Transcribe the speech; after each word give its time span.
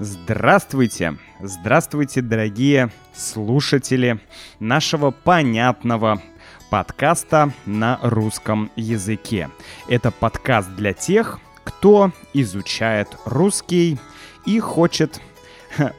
Здравствуйте! 0.00 1.16
Здравствуйте, 1.40 2.20
дорогие 2.20 2.90
слушатели 3.14 4.18
нашего 4.58 5.12
понятного 5.12 6.20
подкаста 6.68 7.52
на 7.64 8.00
русском 8.02 8.72
языке. 8.74 9.50
Это 9.88 10.10
подкаст 10.10 10.74
для 10.74 10.94
тех, 10.94 11.38
кто 11.62 12.10
изучает 12.32 13.06
русский 13.24 13.98
и 14.44 14.58
хочет 14.58 15.20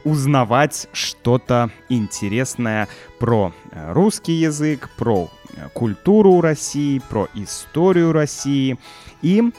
узнавать 0.04 0.88
что-то 0.92 1.70
интересное 1.88 2.88
про 3.18 3.54
э, 3.70 3.92
русский 3.94 4.34
язык, 4.34 4.90
про 4.98 5.30
э, 5.54 5.68
культуру 5.72 6.42
России, 6.42 7.00
про 7.08 7.28
историю 7.34 8.12
России. 8.12 8.78
И 9.22 9.52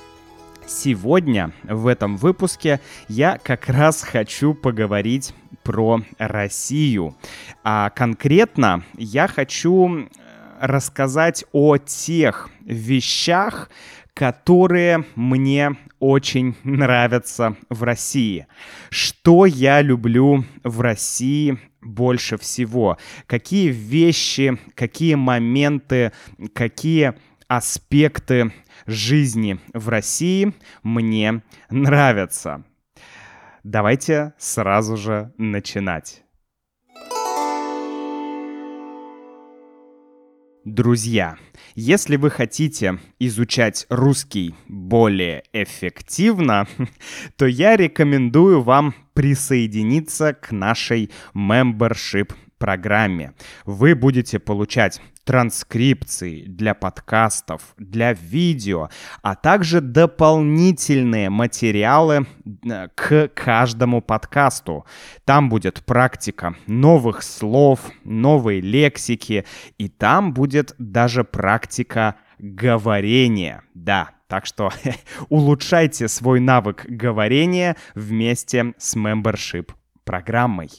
сегодня 0.68 1.52
в 1.64 1.88
этом 1.88 2.18
выпуске 2.18 2.80
я 3.08 3.38
как 3.38 3.68
раз 3.70 4.04
хочу 4.04 4.54
поговорить 4.54 5.34
про 5.64 6.02
Россию. 6.18 7.16
А 7.64 7.90
конкретно 7.90 8.84
я 8.98 9.28
хочу 9.28 10.00
э, 10.00 10.08
рассказать 10.62 11.46
о 11.52 11.78
тех 11.78 12.50
вещах, 12.62 13.70
которые 14.14 15.06
мне 15.16 15.76
очень 16.00 16.56
нравятся 16.64 17.56
в 17.70 17.84
России. 17.84 18.48
Что 18.90 19.46
я 19.46 19.82
люблю 19.82 20.46
в 20.64 20.82
России 20.82 21.58
больше 21.82 22.38
всего? 22.38 22.98
Какие 23.26 23.70
вещи, 23.70 24.58
какие 24.76 25.16
моменты, 25.16 26.12
какие 26.54 27.14
аспекты 27.48 28.52
жизни 28.88 29.60
в 29.74 29.90
России 29.90 30.54
мне 30.82 31.44
нравятся? 31.70 32.64
Давайте 33.64 34.34
сразу 34.38 34.98
же 34.98 35.34
начинать. 35.38 36.24
Друзья, 40.64 41.38
если 41.76 42.18
вы 42.18 42.30
хотите 42.30 43.00
изучать 43.20 43.86
русский 43.90 44.54
более 44.68 45.44
эффективно, 45.54 46.68
то 47.38 47.46
я 47.46 47.78
рекомендую 47.78 48.62
вам 48.62 48.94
присоединиться 49.14 50.34
к 50.34 50.52
нашей 50.52 51.10
membership 51.34 52.34
программе. 52.58 53.34
Вы 53.66 53.96
будете 53.96 54.40
получать 54.40 55.02
транскрипции 55.28 56.46
для 56.46 56.74
подкастов, 56.74 57.74
для 57.78 58.14
видео, 58.14 58.90
а 59.22 59.36
также 59.36 59.82
дополнительные 59.82 61.30
материалы 61.30 62.26
э, 62.66 62.88
к 62.96 63.28
каждому 63.36 64.02
подкасту. 64.02 64.86
Там 65.26 65.50
будет 65.50 65.84
практика 65.86 66.56
новых 66.66 67.24
слов, 67.24 67.82
новой 68.06 68.62
лексики, 68.62 69.46
и 69.78 69.90
там 69.90 70.34
будет 70.34 70.74
даже 70.78 71.26
практика 71.26 72.16
говорения. 72.40 73.64
Да, 73.74 74.12
так 74.28 74.46
что 74.46 74.72
улучшайте 75.30 76.08
свой 76.08 76.40
навык 76.40 76.86
говорения 76.88 77.76
вместе 77.96 78.74
с 78.78 78.96
membership 78.96 79.72
программой. 80.06 80.70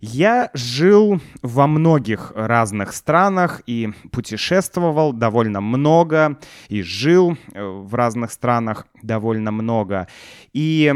Я 0.00 0.50
жил 0.54 1.20
во 1.42 1.66
многих 1.66 2.30
разных 2.36 2.92
странах 2.92 3.62
и 3.66 3.92
путешествовал 4.12 5.12
довольно 5.12 5.60
много, 5.60 6.38
и 6.68 6.82
жил 6.82 7.36
э, 7.52 7.64
в 7.64 7.92
разных 7.96 8.30
странах 8.30 8.86
довольно 9.02 9.50
много. 9.50 10.06
И 10.52 10.94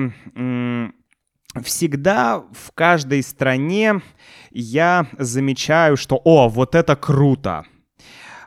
всегда 1.65 2.45
в 2.53 2.73
каждой 2.75 3.25
стране 3.25 4.01
я 4.53 5.09
замечаю, 5.19 5.97
что 5.97 6.21
«О, 6.25 6.49
вот 6.49 6.77
это 6.77 6.95
круто!» 6.95 7.65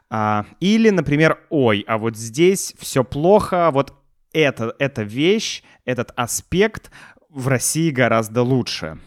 а, 0.09 0.45
Или, 0.61 0.89
например, 0.89 1.37
«Ой, 1.49 1.83
а 1.85 1.97
вот 1.97 2.15
здесь 2.15 2.73
все 2.79 3.03
плохо, 3.03 3.71
вот 3.73 3.93
это, 4.31 4.73
эта 4.79 5.03
вещь, 5.03 5.63
этот 5.83 6.13
аспект 6.15 6.91
в 7.29 7.49
России 7.49 7.91
гораздо 7.91 8.41
лучше». 8.41 8.99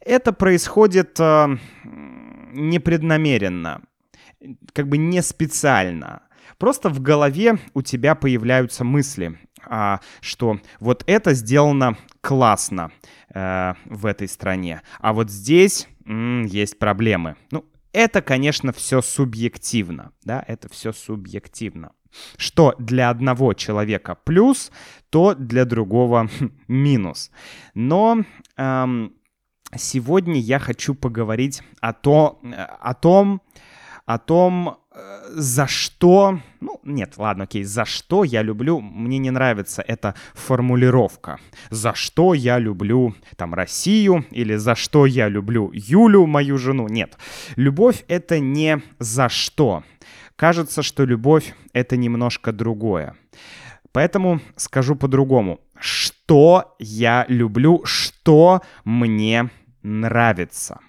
Это 0.00 0.32
происходит 0.32 1.18
э, 1.20 1.56
непреднамеренно, 2.52 3.82
как 4.72 4.88
бы 4.88 4.98
не 4.98 5.22
специально. 5.22 6.22
Просто 6.58 6.90
в 6.90 7.00
голове 7.00 7.58
у 7.74 7.82
тебя 7.82 8.14
появляются 8.14 8.84
мысли, 8.84 9.38
а, 9.66 10.00
что 10.20 10.58
вот 10.78 11.04
это 11.06 11.34
сделано 11.34 11.96
классно 12.20 12.90
э, 13.34 13.74
в 13.86 14.06
этой 14.06 14.28
стране, 14.28 14.82
а 14.98 15.12
вот 15.12 15.30
здесь 15.30 15.88
м, 16.06 16.44
есть 16.44 16.78
проблемы. 16.78 17.36
Ну, 17.50 17.64
это, 17.92 18.22
конечно, 18.22 18.72
все 18.72 19.02
субъективно, 19.02 20.12
да, 20.24 20.44
это 20.46 20.68
все 20.68 20.92
субъективно. 20.92 21.92
Что 22.36 22.74
для 22.78 23.08
одного 23.08 23.54
человека 23.54 24.16
плюс, 24.24 24.72
то 25.10 25.34
для 25.34 25.64
другого 25.64 26.28
минус. 26.68 27.30
Но 27.74 28.24
эм, 28.56 29.14
сегодня 29.76 30.40
я 30.40 30.58
хочу 30.58 30.94
поговорить 30.94 31.62
о, 31.80 31.92
то, 31.92 32.40
о 32.80 32.94
том, 32.94 33.40
о 34.06 34.18
том, 34.18 34.78
э, 34.92 35.28
за 35.34 35.66
что, 35.66 36.40
ну, 36.60 36.80
нет, 36.82 37.14
ладно, 37.16 37.44
окей, 37.44 37.64
за 37.64 37.84
что 37.84 38.24
я 38.24 38.42
люблю, 38.42 38.80
мне 38.80 39.18
не 39.18 39.30
нравится 39.30 39.82
эта 39.86 40.14
формулировка. 40.34 41.38
За 41.70 41.94
что 41.94 42.34
я 42.34 42.58
люблю, 42.58 43.14
там, 43.36 43.54
Россию, 43.54 44.24
или 44.30 44.56
за 44.56 44.74
что 44.74 45.06
я 45.06 45.28
люблю 45.28 45.70
Юлю, 45.72 46.26
мою 46.26 46.58
жену. 46.58 46.88
Нет, 46.88 47.16
любовь— 47.56 48.04
это 48.08 48.40
не 48.40 48.82
за 48.98 49.28
что. 49.28 49.84
Кажется, 50.36 50.82
что 50.82 51.04
любовь— 51.04 51.54
это 51.72 51.96
немножко 51.96 52.52
другое. 52.52 53.14
Поэтому 53.92 54.40
скажу 54.56 54.96
по-другому. 54.96 55.60
Что 55.78 56.74
я 56.78 57.24
люблю, 57.28 57.82
что 57.84 58.60
мне 58.84 59.50
нравится 59.82 60.80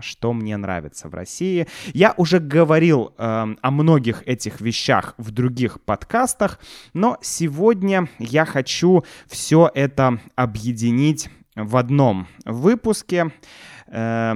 что 0.00 0.32
мне 0.32 0.56
нравится 0.56 1.08
в 1.08 1.14
России. 1.14 1.66
Я 1.92 2.14
уже 2.16 2.38
говорил 2.38 3.14
э, 3.16 3.46
о 3.60 3.70
многих 3.70 4.26
этих 4.26 4.60
вещах 4.60 5.14
в 5.16 5.30
других 5.30 5.80
подкастах, 5.80 6.58
но 6.92 7.18
сегодня 7.22 8.08
я 8.18 8.44
хочу 8.44 9.04
все 9.28 9.70
это 9.74 10.20
объединить 10.34 11.30
в 11.54 11.76
одном 11.76 12.26
выпуске. 12.44 13.32
Э, 13.86 14.34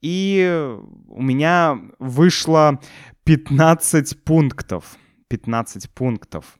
и 0.00 0.76
у 1.08 1.22
меня 1.22 1.78
вышло 1.98 2.80
15 3.24 4.24
пунктов. 4.24 4.96
15 5.28 5.90
пунктов. 5.90 6.58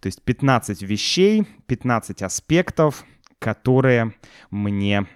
То 0.00 0.06
есть 0.06 0.22
15 0.22 0.82
вещей, 0.82 1.46
15 1.66 2.22
аспектов, 2.22 3.04
которые 3.38 4.14
мне 4.50 5.06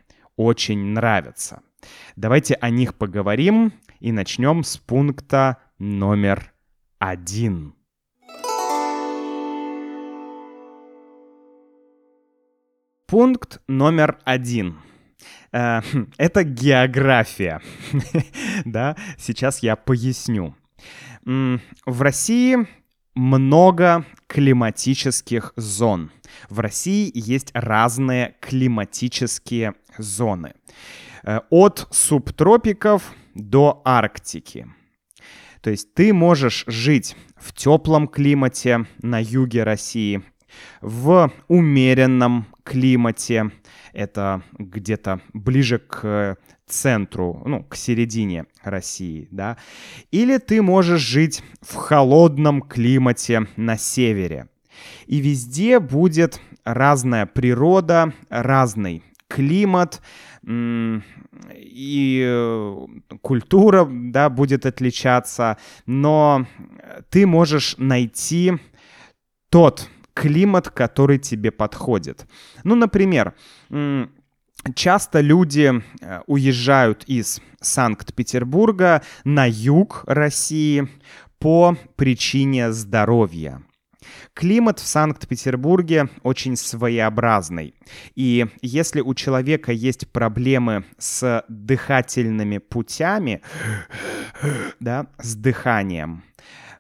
очень 0.41 0.79
нравятся. 0.79 1.61
Давайте 2.17 2.55
о 2.55 2.71
них 2.71 2.95
поговорим 2.95 3.75
и 4.01 4.11
начнем 4.11 4.65
с 4.65 4.79
пункта 4.79 5.59
номер 5.79 6.55
один. 6.99 7.75
Пункт 13.07 13.61
номер 13.69 14.19
один. 14.25 14.79
Э, 15.53 15.83
это 16.17 16.43
география. 16.43 17.61
да, 18.65 18.97
сейчас 19.19 19.63
я 19.63 19.77
поясню. 19.77 20.57
В 21.27 22.01
России 22.01 22.67
много 23.15 24.07
климатических 24.27 25.53
зон. 25.57 26.11
В 26.49 26.61
России 26.61 27.11
есть 27.15 27.51
разные 27.55 28.37
климатические 28.41 29.75
зоны. 29.99 30.55
Э, 31.23 31.41
от 31.51 31.87
субтропиков 31.91 33.13
до 33.35 33.83
Арктики. 33.85 34.67
То 35.61 35.71
есть 35.71 35.93
ты 35.95 36.13
можешь 36.13 36.65
жить 36.67 37.17
в 37.37 37.53
теплом 37.53 38.09
климате 38.09 38.87
на 39.03 39.23
юге 39.23 39.63
России, 39.63 40.23
в 40.81 41.31
умеренном 41.49 42.47
климате, 42.65 43.51
это 43.93 44.43
где-то 44.59 45.21
ближе 45.33 45.79
к 45.79 46.37
центру, 46.67 47.43
ну, 47.45 47.65
к 47.65 47.77
середине 47.77 48.47
России, 48.63 49.29
да, 49.31 49.59
или 50.11 50.39
ты 50.39 50.63
можешь 50.63 51.01
жить 51.01 51.43
в 51.61 51.75
холодном 51.75 52.63
климате 52.63 53.47
на 53.57 53.77
севере. 53.77 54.49
И 55.07 55.19
везде 55.19 55.81
будет 55.81 56.41
разная 56.65 57.27
природа, 57.27 58.13
разный 58.29 59.03
климат, 59.29 60.03
и 61.55 62.25
э, 62.27 62.87
культура, 63.23 63.89
да, 63.91 64.29
будет 64.29 64.67
отличаться, 64.67 65.57
но 65.87 66.47
ты 67.11 67.27
можешь 67.27 67.77
найти 67.79 68.55
тот 69.51 69.89
климат, 70.15 70.71
который 70.71 71.19
тебе 71.19 71.51
подходит. 71.51 72.27
Ну, 72.65 72.75
например, 72.75 73.35
часто 74.75 75.21
люди 75.21 75.83
э, 76.01 76.21
уезжают 76.27 77.05
из 77.05 77.41
Санкт-Петербурга 77.61 79.03
на 79.25 79.47
юг 79.49 80.05
России 80.07 80.89
по 81.39 81.77
причине 81.97 82.73
здоровья. 82.73 83.63
Климат 84.35 84.79
в 84.79 84.87
Санкт-Петербурге 84.87 86.09
очень 86.23 86.57
своеобразный. 86.57 87.75
И 88.15 88.47
если 88.63 89.01
у 89.01 89.15
человека 89.15 89.73
есть 89.73 90.09
проблемы 90.11 90.85
с 90.99 91.45
дыхательными 91.49 92.59
путями, 92.59 93.43
да, 94.81 95.07
с 95.19 95.35
дыханием, 95.35 96.23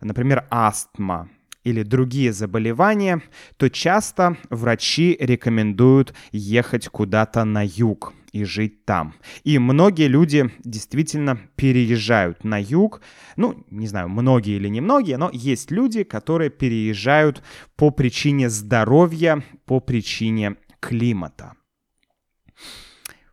например, 0.01 0.47
астма, 0.51 1.29
или 1.63 1.83
другие 1.83 2.33
заболевания, 2.33 3.21
то 3.57 3.69
часто 3.69 4.37
врачи 4.49 5.17
рекомендуют 5.21 6.15
ехать 6.33 6.89
куда-то 6.89 7.45
на 7.45 7.67
юг 7.67 8.15
и 8.33 8.45
жить 8.45 8.85
там. 8.85 9.15
И 9.45 9.59
многие 9.59 10.09
люди 10.09 10.51
действительно 10.65 11.39
переезжают 11.57 12.45
на 12.45 12.61
юг. 12.61 13.01
Ну, 13.37 13.65
не 13.71 13.87
знаю, 13.87 14.09
многие 14.09 14.57
или 14.57 14.69
не 14.69 14.81
многие, 14.81 15.17
но 15.17 15.31
есть 15.33 15.71
люди, 15.71 16.03
которые 16.05 16.51
переезжают 16.51 17.43
по 17.77 17.91
причине 17.91 18.49
здоровья, 18.51 19.43
по 19.67 19.81
причине 19.81 20.57
климата. 20.81 21.55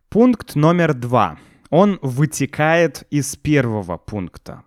Пункт 0.08 0.54
номер 0.54 0.94
два. 0.94 1.38
Он 1.70 1.98
вытекает 2.00 3.06
из 3.10 3.36
первого 3.36 3.98
пункта. 3.98 4.62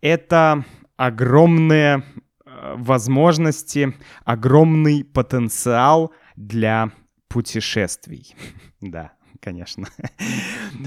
Это 0.00 0.64
огромные 0.96 2.02
э, 2.44 2.74
возможности, 2.76 3.94
огромный 4.24 5.04
потенциал 5.04 6.12
для 6.36 6.90
путешествий. 7.28 8.34
Да 8.80 9.17
конечно. 9.40 9.88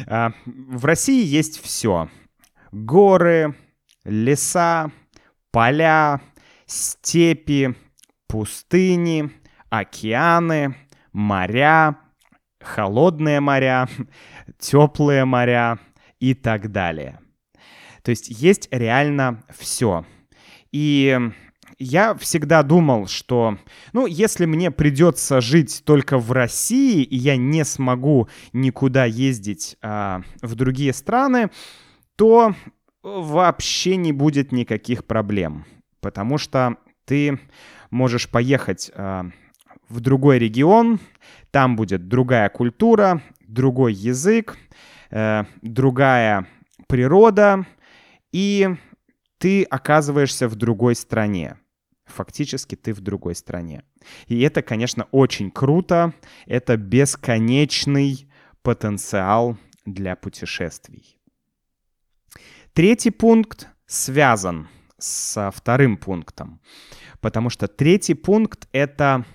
А, 0.08 0.32
в 0.46 0.86
России 0.86 1.26
есть 1.26 1.62
все. 1.62 2.10
Горы, 2.72 3.56
леса, 4.06 4.92
поля, 5.52 6.22
степи, 6.66 7.76
пустыни, 8.28 9.32
океаны, 9.70 10.76
моря, 11.12 11.98
холодные 12.60 13.40
моря, 13.40 13.88
теплые 14.60 15.26
моря 15.26 15.80
и 16.20 16.34
так 16.34 16.72
далее. 16.72 17.20
То 18.04 18.12
есть 18.12 18.30
есть 18.30 18.68
реально 18.72 19.44
все. 19.50 20.06
И 20.72 21.20
я 21.82 22.16
всегда 22.16 22.64
думал, 22.64 23.08
что, 23.08 23.58
ну, 23.94 24.06
если 24.06 24.46
мне 24.46 24.72
придется 24.72 25.42
жить 25.42 25.82
только 25.86 26.18
в 26.18 26.32
России, 26.32 27.04
и 27.04 27.16
я 27.16 27.36
не 27.36 27.66
смогу 27.66 28.30
никуда 28.54 29.06
ездить 29.06 29.78
а, 29.82 30.22
в 30.42 30.56
другие 30.56 30.94
страны, 30.94 31.50
то 32.16 32.54
вообще 33.02 33.96
не 33.96 34.14
будет 34.14 34.52
никаких 34.52 35.06
проблем, 35.06 35.66
потому 36.02 36.38
что 36.38 36.78
ты 37.06 37.40
можешь 37.90 38.30
поехать 38.30 38.92
а, 38.94 39.26
в 39.90 40.00
другой 40.00 40.38
регион, 40.38 41.00
там 41.50 41.76
будет 41.76 42.08
другая 42.08 42.50
культура, 42.50 43.22
другой 43.42 43.94
язык, 43.94 44.58
э, 45.10 45.44
другая 45.62 46.48
природа, 46.88 47.66
и 48.32 48.70
ты 49.38 49.64
оказываешься 49.64 50.48
в 50.48 50.56
другой 50.56 50.96
стране 50.96 51.58
фактически 52.12 52.76
ты 52.76 52.94
в 52.94 53.02
другой 53.02 53.36
стране. 53.36 53.84
И 54.28 54.42
это, 54.42 54.62
конечно, 54.62 55.08
очень 55.12 55.52
круто. 55.52 56.14
Это 56.46 56.78
бесконечный 56.78 58.28
потенциал 58.62 59.58
для 59.86 60.16
путешествий. 60.16 61.18
Третий 62.74 63.12
пункт 63.12 63.68
связан 63.86 64.68
со 64.98 65.52
вторым 65.52 65.98
пунктом, 65.98 66.62
потому 67.20 67.50
что 67.50 67.68
третий 67.68 68.14
пункт— 68.14 68.68
это 68.72 69.26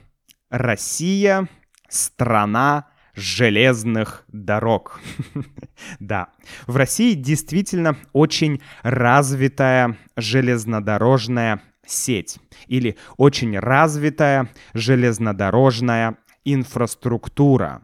Россия, 0.49 1.49
страна 1.89 2.87
железных 3.15 4.25
дорог. 4.29 5.01
да, 6.01 6.29
в 6.67 6.77
России 6.77 7.15
действительно 7.15 7.97
очень 8.13 8.63
развитая 8.83 9.97
железнодорожная 10.17 11.63
сеть 11.87 12.39
или 12.67 12.97
очень 13.17 13.59
развитая 13.59 14.51
железнодорожная 14.75 16.19
инфраструктура. 16.45 17.83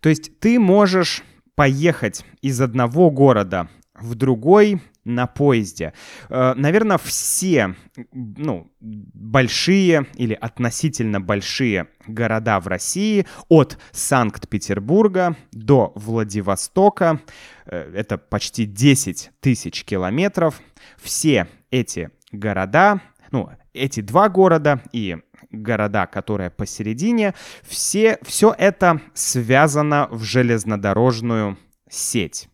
То 0.00 0.08
есть 0.08 0.38
ты 0.40 0.58
можешь 0.58 1.22
поехать 1.54 2.24
из 2.42 2.60
одного 2.60 3.10
города 3.10 3.68
в 3.94 4.14
другой 4.14 4.80
на 5.04 5.26
поезде. 5.26 5.92
Э, 6.28 6.54
Наверное, 6.54 6.98
все 6.98 7.74
ну, 8.12 8.70
большие 8.80 10.06
или 10.14 10.34
относительно 10.34 11.20
большие 11.20 11.88
города 12.06 12.60
в 12.60 12.66
России 12.66 13.26
от 13.48 13.78
Санкт-Петербурга 13.92 15.36
до 15.52 15.92
Владивостока, 15.94 17.20
э, 17.66 17.92
это 17.94 18.18
почти 18.18 18.66
10 18.66 19.30
тысяч 19.40 19.84
километров, 19.84 20.60
все 21.00 21.46
эти 21.80 22.10
города, 22.32 23.00
ну, 23.30 23.50
эти 23.72 24.00
два 24.00 24.28
города 24.28 24.82
и 24.92 25.18
города, 25.50 26.06
которые 26.06 26.50
посередине, 26.50 27.34
все, 27.62 28.18
все 28.22 28.54
это 28.56 29.00
связано 29.14 30.08
в 30.10 30.22
железнодорожную 30.22 31.58
сеть. 31.88 32.48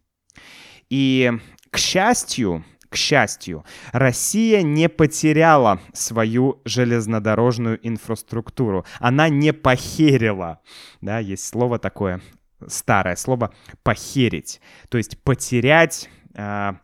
И, 0.91 1.33
к 1.71 1.79
счастью, 1.79 2.65
к 2.93 2.97
счастью, 2.97 3.65
Россия 3.93 4.61
не 4.61 4.91
потеряла 4.91 5.81
свою 5.95 6.61
железнодорожную 6.67 7.79
инфраструктуру. 7.83 8.85
Она 8.99 9.31
не 9.31 9.55
похерила. 9.55 10.61
Да, 11.01 11.19
есть 11.19 11.47
слово 11.47 11.79
такое, 11.79 12.21
старое 12.67 13.17
слово 13.17 13.55
«похерить». 13.83 14.61
То 14.91 14.99
есть 14.99 15.19
потерять... 15.23 16.11
Э, 16.35 16.75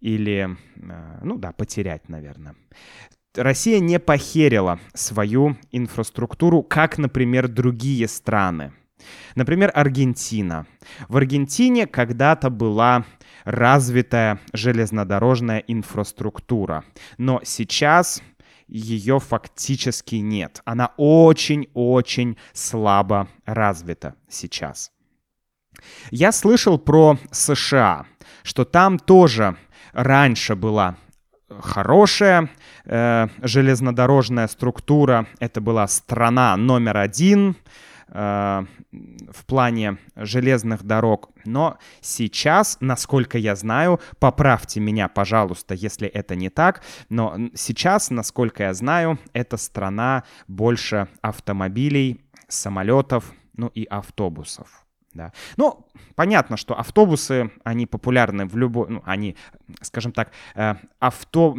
или, 0.00 0.56
э, 0.76 1.18
ну 1.22 1.36
да, 1.38 1.52
потерять, 1.52 2.08
наверное. 2.08 2.54
Россия 3.34 3.78
не 3.78 4.00
похерила 4.00 4.80
свою 4.92 5.56
инфраструктуру, 5.70 6.62
как, 6.62 6.98
например, 6.98 7.46
другие 7.48 8.08
страны. 8.08 8.72
Например, 9.34 9.70
Аргентина. 9.74 10.66
В 11.08 11.16
Аргентине 11.16 11.86
когда-то 11.86 12.50
была 12.50 13.04
развитая 13.44 14.40
железнодорожная 14.52 15.58
инфраструктура, 15.66 16.84
но 17.16 17.40
сейчас 17.44 18.22
ее 18.66 19.18
фактически 19.20 20.16
нет. 20.16 20.60
Она 20.64 20.92
очень-очень 20.96 22.36
слабо 22.52 23.28
развита 23.46 24.14
сейчас. 24.28 24.92
Я 26.10 26.30
слышал 26.32 26.78
про 26.78 27.18
США, 27.30 28.06
что 28.42 28.64
там 28.64 28.98
тоже 28.98 29.56
раньше 29.92 30.54
была 30.54 30.96
хорошая 31.58 32.48
э, 32.84 33.28
железнодорожная 33.42 34.48
структура. 34.48 35.26
Это 35.40 35.60
была 35.60 35.86
страна 35.88 36.56
номер 36.56 36.96
один 36.98 37.56
э, 38.08 38.64
в 38.92 39.46
плане 39.46 39.98
железных 40.16 40.82
дорог. 40.84 41.30
Но 41.44 41.78
сейчас, 42.00 42.76
насколько 42.80 43.38
я 43.38 43.56
знаю, 43.56 44.00
поправьте 44.18 44.80
меня, 44.80 45.08
пожалуйста, 45.08 45.74
если 45.74 46.08
это 46.08 46.34
не 46.34 46.50
так, 46.50 46.82
но 47.08 47.36
сейчас, 47.54 48.10
насколько 48.10 48.64
я 48.64 48.74
знаю, 48.74 49.18
эта 49.32 49.56
страна 49.56 50.24
больше 50.46 51.08
автомобилей, 51.22 52.20
самолетов, 52.48 53.32
ну 53.56 53.68
и 53.68 53.84
автобусов. 53.84 54.86
Да. 55.12 55.32
Ну, 55.56 55.86
понятно, 56.14 56.56
что 56.56 56.78
автобусы, 56.78 57.50
они 57.64 57.86
популярны 57.86 58.46
в 58.46 58.56
любой, 58.56 58.88
ну, 58.88 59.02
они, 59.04 59.36
скажем 59.80 60.12
так, 60.12 60.30
э, 60.54 60.76
авто, 61.00 61.56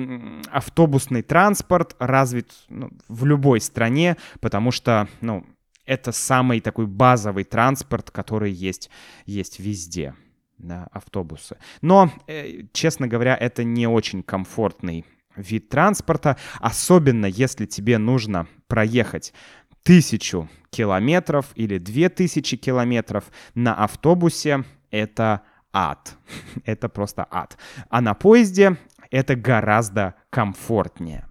автобусный 0.50 1.22
транспорт 1.22 1.96
развит 2.00 2.50
ну, 2.70 2.91
в 3.10 3.25
любой 3.25 3.60
стране, 3.60 4.15
потому 4.39 4.72
что, 4.72 5.10
ну, 5.20 5.46
это 5.86 6.13
самый 6.13 6.62
такой 6.62 6.88
базовый 6.88 7.43
транспорт, 7.43 8.10
который 8.10 8.51
есть, 8.53 8.89
есть 9.25 9.60
везде, 9.60 10.15
да, 10.58 10.88
автобусы. 10.93 11.58
Но, 11.81 12.10
э, 12.27 12.67
честно 12.72 13.08
говоря, 13.10 13.36
это 13.36 13.65
не 13.65 13.86
очень 13.86 14.24
комфортный 14.24 15.05
вид 15.36 15.67
транспорта, 15.67 16.38
особенно 16.60 17.25
если 17.25 17.65
тебе 17.65 17.98
нужно 17.98 18.48
проехать 18.67 19.34
тысячу 19.83 20.50
километров 20.69 21.51
или 21.55 21.77
две 21.77 22.09
тысячи 22.09 22.57
километров 22.57 23.25
на 23.53 23.75
автобусе— 23.75 24.63
это 24.91 25.41
ад. 25.73 26.15
это 26.65 26.89
просто 26.89 27.27
ад. 27.29 27.57
А 27.89 28.01
на 28.01 28.13
поезде 28.13 28.77
это 29.09 29.35
гораздо 29.35 30.15
комфортнее. 30.29 31.27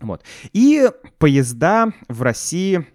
Вот. 0.00 0.24
И 0.52 0.90
поезда 1.18 1.92
в 2.08 2.22
России 2.22 2.86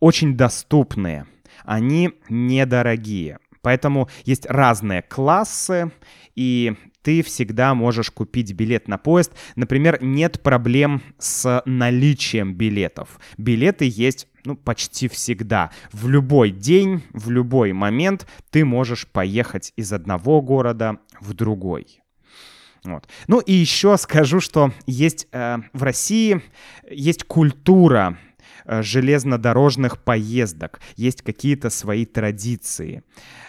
очень 0.00 0.36
доступные, 0.36 1.26
они 1.64 2.12
недорогие. 2.28 3.38
Поэтому 3.62 4.08
есть 4.24 4.46
разные 4.46 5.02
классы, 5.02 5.92
и 6.34 6.76
ты 7.02 7.22
всегда 7.22 7.74
можешь 7.74 8.10
купить 8.10 8.52
билет 8.52 8.88
на 8.88 8.98
поезд. 8.98 9.32
Например, 9.56 9.98
нет 10.02 10.42
проблем 10.42 11.02
с 11.18 11.62
наличием 11.66 12.54
билетов. 12.54 13.20
Билеты 13.36 13.90
есть 13.92 14.28
ну, 14.44 14.56
почти 14.56 15.08
всегда. 15.08 15.70
В 15.92 16.08
любой 16.08 16.50
день, 16.50 17.02
в 17.12 17.30
любой 17.30 17.72
момент 17.72 18.26
ты 18.50 18.64
можешь 18.64 19.06
поехать 19.06 19.72
из 19.76 19.92
одного 19.92 20.40
города 20.42 20.98
в 21.20 21.34
другой. 21.34 22.02
Вот. 22.84 23.08
Ну 23.28 23.38
и 23.38 23.52
еще 23.52 23.96
скажу, 23.96 24.40
что 24.40 24.72
есть 24.86 25.28
э, 25.30 25.58
в 25.72 25.82
России 25.84 26.42
есть 26.90 27.22
культура 27.24 28.18
э, 28.64 28.82
железнодорожных 28.82 30.02
поездок, 30.02 30.80
есть 30.96 31.22
какие-то 31.22 31.70
свои 31.70 32.04
традиции. 32.04 33.04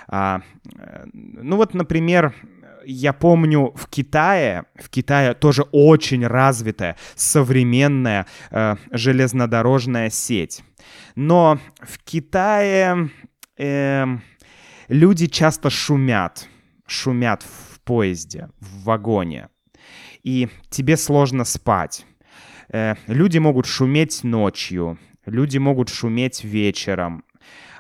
А, 0.08 0.42
э, 0.78 1.06
ну 1.14 1.56
вот, 1.56 1.74
например, 1.74 2.36
я 2.86 3.14
помню, 3.14 3.74
в 3.76 3.88
Китае, 3.88 4.66
в 4.76 4.90
Китае 4.90 5.34
тоже 5.34 5.64
очень 5.72 6.26
развитая 6.26 6.98
современная 7.16 8.26
э, 8.52 8.76
железнодорожная 8.92 10.10
сеть. 10.10 10.64
Но 11.16 11.60
в 11.80 12.00
Китае 12.04 13.10
э, 13.58 14.06
люди 14.88 15.28
часто 15.28 15.70
шумят, 15.70 16.48
шумят 16.88 17.44
в 17.44 17.80
поезде, 17.82 18.50
в 18.60 18.84
вагоне, 18.84 19.50
и 20.24 20.50
тебе 20.70 20.98
сложно 20.98 21.44
спать. 21.44 22.06
Э, 22.70 22.96
люди 23.08 23.38
могут 23.38 23.66
шуметь 23.66 24.24
ночью, 24.24 24.98
люди 25.26 25.58
могут 25.58 25.90
шуметь 25.90 26.44
вечером, 26.44 27.24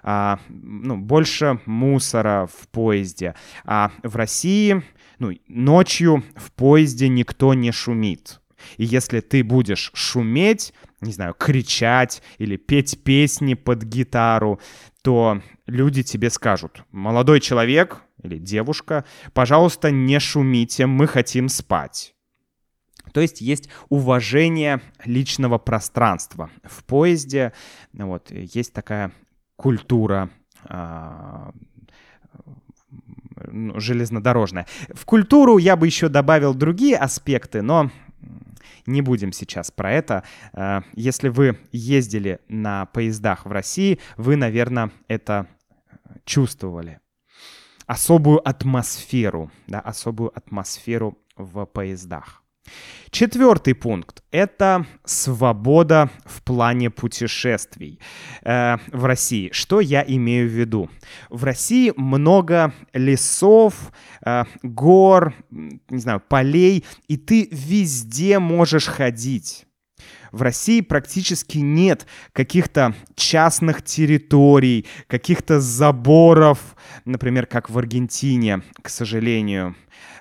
а, 0.03 0.39
ну, 0.49 0.97
больше 0.97 1.59
мусора 1.65 2.47
в 2.47 2.67
поезде. 2.67 3.35
А 3.65 3.91
в 4.03 4.15
России 4.15 4.83
ну, 5.19 5.31
ночью 5.47 6.23
в 6.35 6.51
поезде 6.51 7.07
никто 7.07 7.53
не 7.53 7.71
шумит. 7.71 8.41
И 8.77 8.85
если 8.85 9.19
ты 9.19 9.43
будешь 9.43 9.91
шуметь, 9.93 10.73
не 11.01 11.11
знаю, 11.11 11.33
кричать 11.33 12.21
или 12.37 12.55
петь 12.55 13.03
песни 13.03 13.55
под 13.55 13.83
гитару, 13.83 14.59
то 15.01 15.41
люди 15.67 16.03
тебе 16.03 16.29
скажут, 16.29 16.83
молодой 16.91 17.39
человек 17.41 18.01
или 18.21 18.37
девушка, 18.37 19.05
пожалуйста, 19.33 19.91
не 19.91 20.19
шумите, 20.19 20.85
мы 20.85 21.07
хотим 21.07 21.49
спать. 21.49 22.15
То 23.11 23.21
есть 23.21 23.41
есть 23.41 23.69
уважение 23.89 24.81
личного 25.03 25.57
пространства 25.57 26.49
в 26.63 26.83
поезде. 26.85 27.53
Вот, 27.91 28.31
есть 28.31 28.73
такая 28.73 29.11
культура 29.55 30.29
а, 30.65 31.51
железнодорожная. 33.75 34.67
В 34.93 35.05
культуру 35.05 35.57
я 35.57 35.75
бы 35.75 35.85
еще 35.85 36.09
добавил 36.09 36.53
другие 36.53 36.97
аспекты, 36.97 37.61
но 37.61 37.91
не 38.85 39.01
будем 39.01 39.31
сейчас 39.31 39.71
про 39.71 39.91
это. 39.91 40.23
А, 40.53 40.83
если 40.93 41.29
вы 41.29 41.57
ездили 41.71 42.39
на 42.47 42.85
поездах 42.87 43.45
в 43.45 43.51
России, 43.51 43.99
вы, 44.17 44.35
наверное, 44.35 44.91
это 45.07 45.47
чувствовали. 46.25 46.99
Особую 47.85 48.47
атмосферу, 48.47 49.51
да, 49.67 49.79
особую 49.79 50.35
атмосферу 50.37 51.17
в 51.35 51.65
поездах. 51.65 52.42
Четвертый 53.13 53.75
пункт— 53.75 54.23
это 54.31 54.87
свобода 55.05 56.09
в 56.25 56.41
плане 56.41 56.89
путешествий 56.89 57.99
э, 58.41 58.77
в 58.91 59.05
России. 59.05 59.51
Что 59.51 59.81
я 59.81 60.03
имею 60.07 60.49
в 60.49 60.51
виду? 60.51 60.89
В 61.29 61.43
России 61.43 61.93
много 61.95 62.73
лесов, 62.91 63.91
э, 64.25 64.45
гор, 64.63 65.35
не 65.51 65.99
знаю, 65.99 66.23
полей, 66.27 66.85
и 67.07 67.17
ты 67.17 67.47
везде 67.51 68.39
можешь 68.39 68.87
ходить. 68.87 69.67
В 70.33 70.41
России 70.41 70.81
практически 70.81 71.59
нет 71.59 72.07
каких-то 72.33 72.95
частных 73.15 73.83
территорий, 73.83 74.87
каких-то 75.05 75.61
заборов, 75.61 76.75
например, 77.05 77.45
как 77.45 77.69
в 77.69 77.77
Аргентине, 77.77 78.63
к 78.81 78.89
сожалению. 78.89 79.75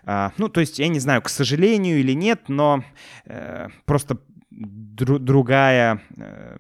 А, 0.05 0.33
ну, 0.37 0.51
то 0.51 0.61
есть, 0.61 0.79
я 0.79 0.89
не 0.89 1.01
знаю, 1.01 1.23
к 1.23 1.31
сожалению 1.31 1.99
или 1.99 2.13
нет, 2.13 2.43
но 2.49 2.85
э, 3.25 3.69
просто 3.87 4.19
дру- 4.51 5.19
другая 5.19 6.03
э, 6.15 6.59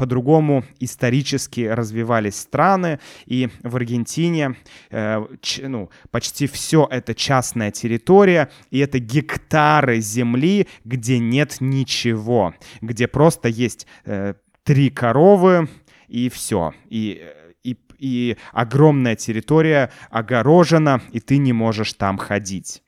по-другому 0.00 0.64
исторически 0.78 1.60
развивались 1.60 2.36
страны, 2.36 3.00
и 3.26 3.50
в 3.62 3.76
Аргентине 3.76 4.56
э, 4.90 5.22
ну, 5.62 5.90
почти 6.10 6.46
все 6.46 6.88
это 6.90 7.14
частная 7.14 7.70
территория, 7.70 8.50
и 8.70 8.78
это 8.78 8.98
гектары 8.98 10.00
земли, 10.00 10.68
где 10.86 11.18
нет 11.18 11.58
ничего, 11.60 12.54
где 12.80 13.08
просто 13.08 13.48
есть 13.48 13.86
э, 14.06 14.32
три 14.64 14.88
коровы 14.88 15.68
и 16.08 16.30
все. 16.30 16.72
И 16.88 17.20
э, 17.22 17.40
и 17.98 18.38
огромная 18.52 19.14
территория 19.14 19.90
огорожена, 20.10 21.02
и 21.12 21.20
ты 21.20 21.36
не 21.36 21.52
можешь 21.52 21.92
там 21.92 22.16
ходить. 22.16 22.82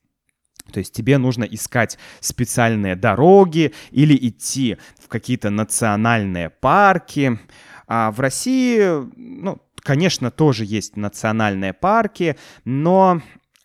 То 0.72 0.78
есть 0.78 0.92
тебе 0.92 1.18
нужно 1.18 1.44
искать 1.44 1.98
специальные 2.20 2.96
дороги 2.96 3.72
или 3.90 4.16
идти 4.16 4.78
в 4.98 5.08
какие-то 5.08 5.50
национальные 5.50 6.50
парки. 6.50 7.38
А 7.86 8.10
в 8.10 8.20
России, 8.20 8.82
ну, 9.16 9.60
конечно, 9.76 10.30
тоже 10.30 10.64
есть 10.64 10.96
национальные 10.96 11.72
парки, 11.72 12.36
но 12.64 13.20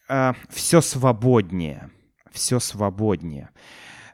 э, 0.10 0.34
все 0.50 0.82
свободнее. 0.82 1.90
Все 2.32 2.60
свободнее. 2.60 3.50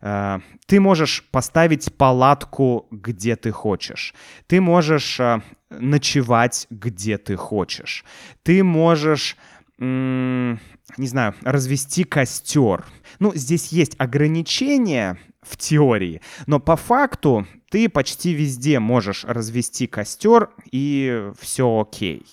Э, 0.01 0.39
ты 0.67 0.79
можешь 0.79 1.23
поставить 1.31 1.95
палатку, 1.95 2.87
где 2.91 3.35
ты 3.35 3.51
хочешь. 3.51 4.13
Ты 4.47 4.61
можешь 4.61 5.19
э, 5.19 5.41
ночевать, 5.69 6.67
где 6.69 7.17
ты 7.17 7.35
хочешь. 7.35 8.05
Ты 8.43 8.63
можешь 8.63 9.37
не 9.77 10.57
знаю, 10.97 11.35
развести 11.41 12.03
костер. 12.03 12.85
Ну, 13.19 13.33
здесь 13.35 13.69
есть 13.69 13.95
ограничения 13.97 15.17
в 15.41 15.57
теории, 15.57 16.21
но 16.47 16.59
по 16.59 16.75
факту 16.75 17.47
ты 17.69 17.89
почти 17.89 18.33
везде 18.33 18.79
можешь 18.79 19.25
развести 19.25 19.87
костер, 19.87 20.51
и 20.71 21.31
все 21.39 21.81
окей. 21.81 22.25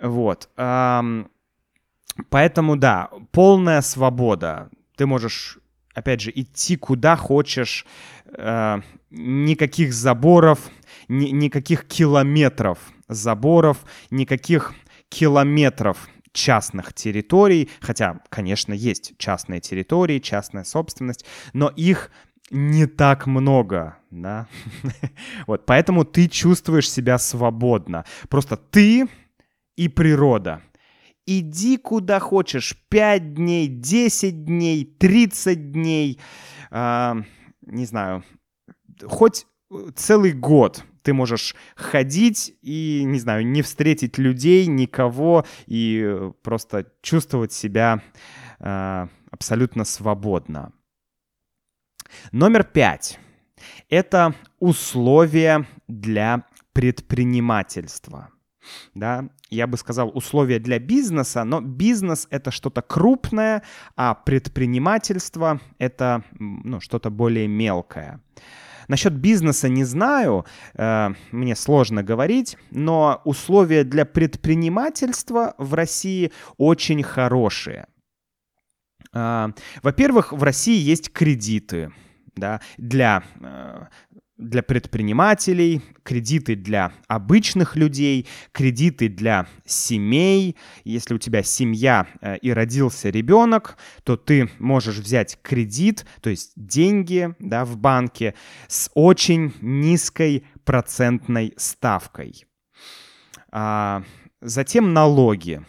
Вот. 0.00 0.48
Поэтому, 2.28 2.76
да, 2.76 3.08
полная 3.30 3.80
свобода. 3.80 4.68
Ты 4.96 5.06
можешь 5.06 5.58
опять 5.94 6.20
же, 6.20 6.32
идти 6.34 6.76
куда 6.76 7.16
хочешь, 7.16 7.86
э, 8.36 8.80
никаких 9.10 9.92
заборов, 9.92 10.70
ни, 11.08 11.26
никаких 11.26 11.86
километров 11.86 12.78
заборов, 13.08 13.84
никаких 14.10 14.72
километров 15.12 16.08
частных 16.32 16.94
территорий, 16.94 17.68
хотя, 17.80 18.20
конечно, 18.30 18.72
есть 18.72 19.12
частные 19.18 19.60
территории, 19.60 20.18
частная 20.18 20.64
собственность, 20.64 21.26
но 21.52 21.68
их 21.68 22.10
не 22.50 22.86
так 22.86 23.26
много, 23.26 23.98
да. 24.10 24.46
вот, 25.46 25.66
поэтому 25.66 26.04
ты 26.04 26.28
чувствуешь 26.28 26.90
себя 26.90 27.18
свободно. 27.18 28.04
Просто 28.28 28.56
ты 28.56 29.08
и 29.76 29.88
природа. 29.88 30.62
Иди 31.26 31.76
куда 31.76 32.18
хочешь. 32.18 32.76
5 32.88 33.34
дней, 33.34 33.68
10 33.68 34.44
дней, 34.44 34.84
30 34.84 35.72
дней. 35.72 36.18
Э, 36.70 37.14
не 37.62 37.84
знаю. 37.84 38.24
Хоть 39.06 39.46
целый 39.94 40.32
год 40.32 40.84
ты 41.02 41.12
можешь 41.12 41.54
ходить 41.76 42.56
и, 42.62 43.02
не 43.04 43.18
знаю, 43.18 43.46
не 43.46 43.62
встретить 43.62 44.18
людей, 44.18 44.66
никого, 44.66 45.44
и 45.66 46.30
просто 46.42 46.92
чувствовать 47.02 47.52
себя 47.52 48.02
э, 48.58 49.06
абсолютно 49.30 49.84
свободно. 49.84 50.72
Номер 52.30 52.64
пять. 52.64 53.18
Это 53.88 54.34
условия 54.58 55.66
для 55.88 56.44
предпринимательства 56.72 58.30
да, 58.94 59.28
я 59.50 59.66
бы 59.66 59.76
сказал, 59.76 60.10
условия 60.14 60.58
для 60.58 60.78
бизнеса, 60.78 61.44
но 61.44 61.60
бизнес— 61.60 62.26
это 62.30 62.50
что-то 62.50 62.82
крупное, 62.82 63.62
а 63.96 64.14
предпринимательство— 64.14 65.60
это 65.78 66.22
ну, 66.38 66.80
что-то 66.80 67.10
более 67.10 67.48
мелкое. 67.48 68.20
Насчет 68.92 69.14
бизнеса 69.14 69.70
не 69.70 69.84
знаю, 69.84 70.44
э, 70.74 71.08
мне 71.30 71.56
сложно 71.56 72.02
говорить, 72.02 72.58
но 72.70 73.22
условия 73.24 73.84
для 73.84 74.04
предпринимательства 74.04 75.54
в 75.56 75.72
России 75.72 76.30
очень 76.58 77.02
хорошие. 77.02 77.86
Э, 79.14 79.48
во-первых, 79.82 80.34
в 80.34 80.42
России 80.42 80.76
есть 80.76 81.10
кредиты, 81.10 81.90
да, 82.36 82.60
для 82.76 83.22
э, 83.40 83.86
для 84.42 84.62
предпринимателей, 84.62 85.82
кредиты 86.02 86.54
для 86.56 86.92
обычных 87.08 87.76
людей, 87.76 88.26
кредиты 88.52 89.08
для 89.08 89.46
семей. 89.64 90.56
Если 90.84 91.14
у 91.14 91.18
тебя 91.18 91.42
семья 91.42 92.06
э, 92.20 92.38
и 92.38 92.50
родился 92.50 93.10
ребенок, 93.10 93.76
то 94.04 94.16
ты 94.16 94.50
можешь 94.58 94.98
взять 94.98 95.38
кредит, 95.42 96.04
то 96.20 96.30
есть 96.30 96.52
деньги 96.56 97.34
да, 97.38 97.64
в 97.64 97.76
банке 97.76 98.34
с 98.68 98.90
очень 98.94 99.52
низкой 99.60 100.44
процентной 100.64 101.54
ставкой. 101.56 102.44
А, 103.50 104.02
затем 104.40 104.92
налоги. 104.92 105.62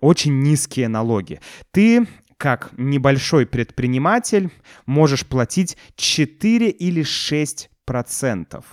Очень 0.00 0.40
низкие 0.40 0.88
налоги. 0.88 1.40
Ты 1.72 2.06
как 2.40 2.70
небольшой 2.78 3.44
предприниматель 3.44 4.50
можешь 4.86 5.26
платить 5.26 5.76
4 5.96 6.70
или 6.70 7.02
6 7.02 7.69
процентов. 7.90 8.64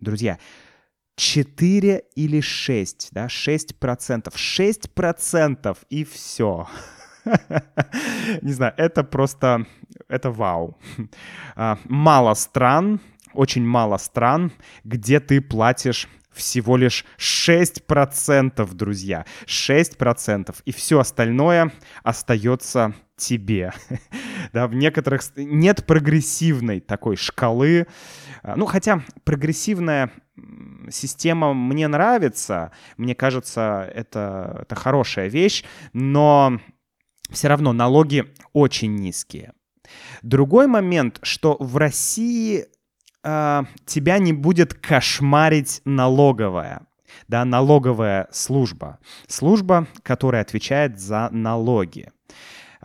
Друзья, 0.00 0.38
4 1.16 2.04
или 2.14 2.40
6, 2.42 3.08
да, 3.12 3.26
6 3.26 3.78
процентов. 3.78 4.36
6 4.36 4.90
процентов 4.90 5.78
и 5.88 6.04
все. 6.04 6.68
Не 8.42 8.52
знаю, 8.52 8.74
это 8.76 9.02
просто, 9.02 9.66
это 10.08 10.30
вау. 10.30 10.76
А, 11.56 11.78
мало 11.84 12.34
стран, 12.34 13.00
очень 13.32 13.64
мало 13.64 13.96
стран, 13.96 14.52
где 14.84 15.20
ты 15.20 15.40
платишь 15.40 16.06
всего 16.30 16.76
лишь 16.76 17.06
6%, 17.16 18.74
друзья. 18.74 19.24
6%. 19.46 20.54
И 20.66 20.72
все 20.72 20.98
остальное 20.98 21.72
остается 22.02 22.92
тебе. 23.16 23.72
да, 24.52 24.66
в 24.66 24.74
некоторых... 24.74 25.22
Нет 25.36 25.86
прогрессивной 25.86 26.80
такой 26.80 27.16
шкалы. 27.16 27.86
А, 28.42 28.56
ну, 28.56 28.66
хотя 28.66 29.02
прогрессивная 29.24 30.10
система 30.90 31.54
мне 31.54 31.88
нравится. 31.88 32.72
Мне 32.96 33.14
кажется, 33.14 33.90
это, 33.94 34.60
это 34.62 34.74
хорошая 34.74 35.28
вещь. 35.28 35.64
Но 35.92 36.60
все 37.30 37.48
равно 37.48 37.72
налоги 37.72 38.26
очень 38.52 38.94
низкие. 38.96 39.52
Другой 40.22 40.66
момент, 40.66 41.20
что 41.22 41.56
в 41.60 41.76
России 41.76 42.66
э, 43.22 43.62
тебя 43.86 44.18
не 44.18 44.32
будет 44.32 44.74
кошмарить 44.74 45.82
налоговая 45.84 46.86
да, 47.28 47.44
налоговая 47.44 48.28
служба. 48.30 48.98
Служба, 49.26 49.86
которая 50.02 50.42
отвечает 50.42 50.98
за 50.98 51.28
налоги. 51.30 52.10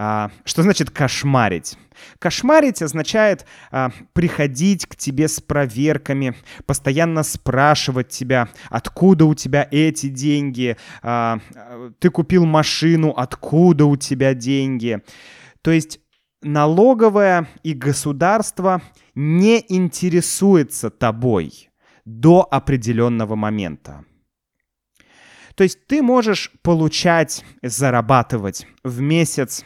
А, 0.02 0.32
что 0.46 0.64
значит 0.64 0.92
кошмарить? 0.92 1.78
Кошмарить 2.20 2.82
означает 2.82 3.46
а, 3.70 3.92
приходить 4.14 4.86
к 4.86 4.96
тебе 4.96 5.28
с 5.28 5.42
проверками, 5.42 6.36
постоянно 6.66 7.22
спрашивать 7.24 8.08
тебя, 8.08 8.48
откуда 8.70 9.26
у 9.26 9.36
тебя 9.36 9.68
эти 9.70 10.08
деньги, 10.08 10.78
а, 11.02 11.40
ты 12.00 12.10
купил 12.10 12.46
машину, 12.46 13.10
откуда 13.10 13.88
у 13.88 13.98
тебя 13.98 14.34
деньги. 14.34 15.02
То 15.62 15.72
есть 15.72 16.00
налоговое 16.42 17.50
и 17.64 17.74
государство 17.74 18.82
не 19.16 19.62
интересуется 19.68 20.90
тобой 20.92 21.72
до 22.06 22.48
определенного 22.50 23.36
момента. 23.36 24.06
То 25.56 25.64
есть 25.64 25.88
ты 25.88 26.02
можешь 26.02 26.54
получать, 26.62 27.44
зарабатывать 27.62 28.66
в 28.86 29.02
месяц 29.02 29.66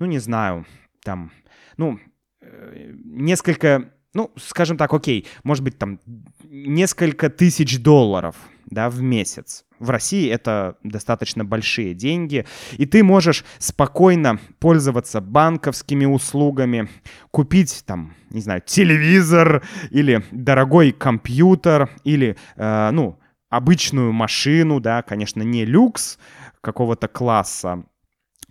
ну, 0.00 0.06
не 0.06 0.18
знаю, 0.18 0.66
там, 1.04 1.30
ну, 1.76 2.00
э, 2.40 2.92
несколько, 3.04 3.92
ну, 4.14 4.32
скажем 4.36 4.76
так, 4.76 4.92
окей, 4.92 5.26
может 5.44 5.62
быть, 5.62 5.78
там, 5.78 6.00
несколько 6.44 7.28
тысяч 7.28 7.78
долларов, 7.78 8.34
да, 8.66 8.88
в 8.88 9.02
месяц. 9.02 9.64
В 9.78 9.90
России 9.90 10.28
это 10.28 10.76
достаточно 10.82 11.44
большие 11.44 11.94
деньги, 11.94 12.46
и 12.78 12.86
ты 12.86 13.04
можешь 13.04 13.44
спокойно 13.58 14.40
пользоваться 14.58 15.20
банковскими 15.20 16.06
услугами, 16.06 16.88
купить 17.30 17.82
там, 17.86 18.14
не 18.30 18.40
знаю, 18.40 18.62
телевизор 18.64 19.62
или 19.90 20.24
дорогой 20.30 20.92
компьютер 20.92 21.90
или, 22.04 22.36
э, 22.56 22.90
ну, 22.90 23.18
обычную 23.50 24.12
машину, 24.12 24.80
да, 24.80 25.02
конечно, 25.02 25.42
не 25.42 25.66
люкс 25.66 26.18
какого-то 26.62 27.08
класса, 27.08 27.84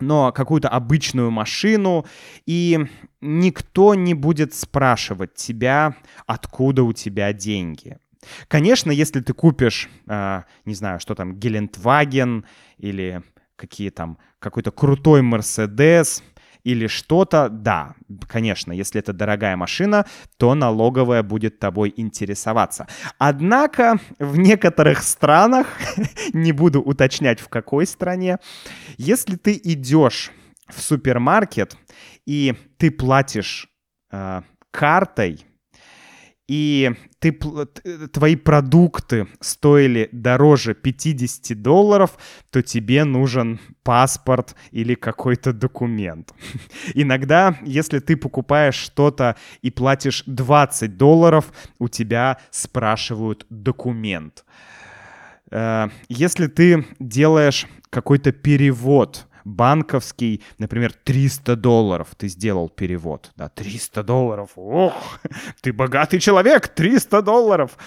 но 0.01 0.31
какую-то 0.31 0.69
обычную 0.69 1.31
машину, 1.31 2.05
и 2.45 2.79
никто 3.21 3.95
не 3.95 4.13
будет 4.13 4.53
спрашивать 4.53 5.35
тебя, 5.35 5.95
откуда 6.25 6.83
у 6.83 6.93
тебя 6.93 7.33
деньги. 7.33 7.97
Конечно, 8.47 8.91
если 8.91 9.21
ты 9.21 9.33
купишь, 9.33 9.89
э, 10.07 10.43
не 10.65 10.73
знаю, 10.73 10.99
что 10.99 11.15
там, 11.15 11.35
Гелендваген 11.35 12.45
или 12.77 13.23
какие 13.55 13.89
там, 13.89 14.17
какой-то 14.39 14.71
крутой 14.71 15.21
Мерседес, 15.21 16.23
или 16.63 16.87
что-то, 16.87 17.49
да, 17.49 17.95
конечно, 18.27 18.71
если 18.71 18.99
это 18.99 19.13
дорогая 19.13 19.55
машина, 19.55 20.05
то 20.37 20.55
налоговая 20.55 21.23
будет 21.23 21.59
тобой 21.59 21.93
интересоваться. 21.95 22.87
Однако 23.17 23.99
в 24.19 24.37
некоторых 24.37 25.03
странах, 25.03 25.67
не 26.33 26.51
буду 26.51 26.81
уточнять 26.81 27.39
в 27.39 27.47
какой 27.47 27.85
стране, 27.85 28.37
если 28.97 29.35
ты 29.35 29.59
идешь 29.63 30.31
в 30.67 30.81
супермаркет 30.81 31.75
и 32.25 32.53
ты 32.77 32.91
платишь 32.91 33.67
э, 34.11 34.41
картой, 34.71 35.45
и 36.49 36.95
ты, 37.19 37.31
твои 38.11 38.35
продукты 38.35 39.27
стоили 39.39 40.09
дороже 40.11 40.73
50 40.73 41.61
долларов, 41.61 42.17
то 42.49 42.63
тебе 42.63 43.03
нужен 43.03 43.59
паспорт 43.83 44.55
или 44.71 44.95
какой-то 44.95 45.53
документ. 45.53 46.33
Иногда, 46.95 47.55
если 47.61 47.99
ты 47.99 48.17
покупаешь 48.17 48.73
что-то 48.73 49.35
и 49.61 49.69
платишь 49.69 50.23
20 50.25 50.97
долларов, 50.97 51.53
у 51.77 51.87
тебя 51.87 52.39
спрашивают 52.49 53.45
документ. 53.51 54.43
Э, 55.51 55.89
если 56.07 56.47
ты 56.47 56.87
делаешь 56.99 57.67
какой-то 57.91 58.31
перевод 58.31 59.27
банковский, 59.45 60.41
например, 60.57 60.93
300 60.93 61.55
долларов 61.55 62.09
ты 62.17 62.27
сделал 62.27 62.69
перевод, 62.69 63.31
да, 63.35 63.49
300 63.49 64.03
долларов, 64.03 64.51
ох, 64.55 65.19
ты 65.61 65.73
богатый 65.73 66.19
человек, 66.19 66.67
300 66.67 67.21
долларов. 67.21 67.77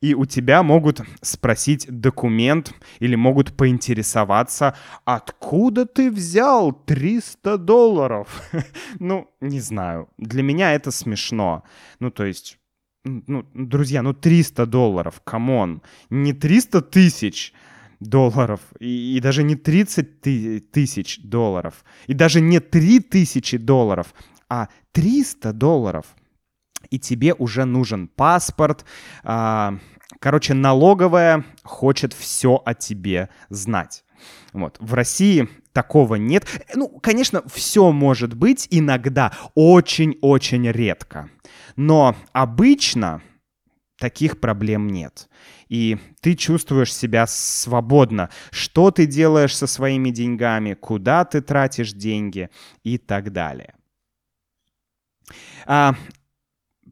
И 0.00 0.14
у 0.14 0.26
тебя 0.26 0.62
могут 0.62 1.00
спросить 1.22 1.86
документ 1.88 2.72
или 3.00 3.16
могут 3.16 3.56
поинтересоваться, 3.56 4.76
откуда 5.04 5.86
ты 5.86 6.10
взял 6.12 6.72
300 6.72 7.58
долларов? 7.58 8.28
ну, 9.00 9.28
не 9.40 9.60
знаю, 9.60 10.08
для 10.16 10.44
меня 10.44 10.72
это 10.74 10.92
смешно. 10.92 11.64
Ну, 11.98 12.12
то 12.12 12.24
есть, 12.24 12.58
ну, 13.04 13.44
друзья, 13.54 14.02
ну 14.02 14.14
300 14.14 14.66
долларов, 14.66 15.20
come 15.24 15.57
on, 15.57 15.82
не 16.10 16.32
300 16.32 16.80
тысяч, 16.82 17.52
долларов, 18.00 18.60
и, 18.78 19.16
и 19.16 19.20
даже 19.20 19.42
не 19.42 19.56
30 19.56 20.70
тысяч 20.70 21.20
долларов, 21.22 21.84
и 22.06 22.14
даже 22.14 22.40
не 22.40 22.60
3 22.60 23.00
тысячи 23.00 23.56
долларов, 23.56 24.14
а 24.48 24.68
300 24.92 25.52
долларов. 25.52 26.06
И 26.90 26.98
тебе 26.98 27.34
уже 27.34 27.64
нужен 27.64 28.08
паспорт. 28.08 28.84
А, 29.24 29.78
короче, 30.20 30.54
налоговая 30.54 31.44
хочет 31.64 32.12
все 32.12 32.62
о 32.64 32.74
тебе 32.74 33.28
знать. 33.50 34.04
Вот. 34.52 34.76
В 34.80 34.94
России 34.94 35.48
такого 35.72 36.14
нет. 36.16 36.46
Ну, 36.74 36.88
конечно, 36.88 37.42
все 37.46 37.92
может 37.92 38.34
быть 38.34 38.66
иногда, 38.70 39.32
очень-очень 39.54 40.70
редко. 40.70 41.28
Но 41.76 42.16
обычно 42.32 43.22
таких 43.98 44.40
проблем 44.40 44.88
нет. 44.88 45.28
И 45.68 45.98
ты 46.20 46.34
чувствуешь 46.34 46.94
себя 46.94 47.26
свободно. 47.26 48.30
Что 48.50 48.90
ты 48.90 49.06
делаешь 49.06 49.56
со 49.56 49.66
своими 49.66 50.10
деньгами, 50.10 50.74
куда 50.74 51.24
ты 51.24 51.40
тратишь 51.40 51.92
деньги 51.92 52.50
и 52.82 52.98
так 52.98 53.32
далее. 53.32 53.74
А, 55.66 55.94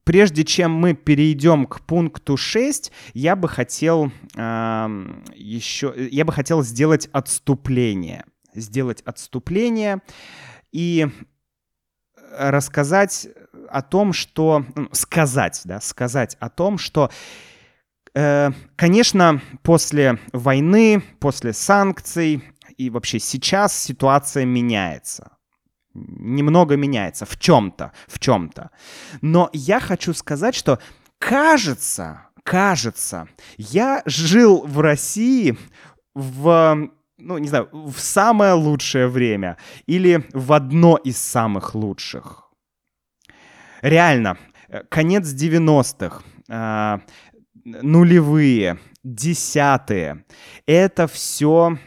прежде 0.05 0.45
чем 0.45 0.73
мы 0.73 0.95
перейдем 0.95 1.67
к 1.67 1.81
пункту 1.81 2.37
6, 2.37 2.93
я 3.15 3.35
бы 3.35 3.49
хотел 3.49 4.13
а, 4.37 4.91
еще, 5.35 5.95
я 6.11 6.25
бы 6.25 6.33
хотел 6.33 6.63
сделать 6.63 7.09
отступление. 7.13 8.25
Сделать 8.55 9.03
отступление 9.03 10.01
и 10.73 11.09
рассказать 12.33 13.29
о 13.69 13.83
том, 13.83 14.13
что... 14.13 14.65
Ну, 14.75 14.89
сказать, 14.93 15.61
да, 15.65 15.81
сказать 15.81 16.37
о 16.41 16.49
том, 16.49 16.79
что 16.79 17.11
э, 17.11 17.56
Конечно, 18.77 19.43
после 19.63 20.19
войны, 20.33 21.03
после 21.21 21.53
санкций 21.53 22.43
и 22.79 22.89
вообще 22.89 23.19
сейчас 23.19 23.79
ситуация 23.79 24.47
меняется. 24.47 25.33
немного 25.93 26.77
меняется 26.77 27.27
в 27.27 27.39
чем-то, 27.39 27.93
в 28.07 28.19
чем-то. 28.19 28.71
Но 29.21 29.51
я 29.53 29.81
хочу 29.81 30.15
сказать, 30.15 30.55
что 30.55 30.79
кажется, 31.19 32.23
кажется, 32.43 33.29
я 33.59 34.03
жил 34.07 34.63
в 34.67 34.81
России 34.81 35.59
в 36.15 36.91
ну, 37.19 37.39
не 37.39 37.49
знаю, 37.49 37.69
в 37.73 37.99
самое 37.99 38.53
лучшее 38.53 39.09
время 39.09 39.57
или 39.87 40.25
в 40.33 40.53
одно 40.53 40.97
из 40.97 41.19
самых 41.19 41.75
лучших. 41.75 42.51
Реально, 43.83 44.37
э, 44.69 44.83
конец 44.89 45.27
90-х, 45.27 46.23
э, 46.49 46.99
нулевые, 47.67 48.79
десятые, 49.03 50.25
это 50.67 51.07
все 51.07 51.79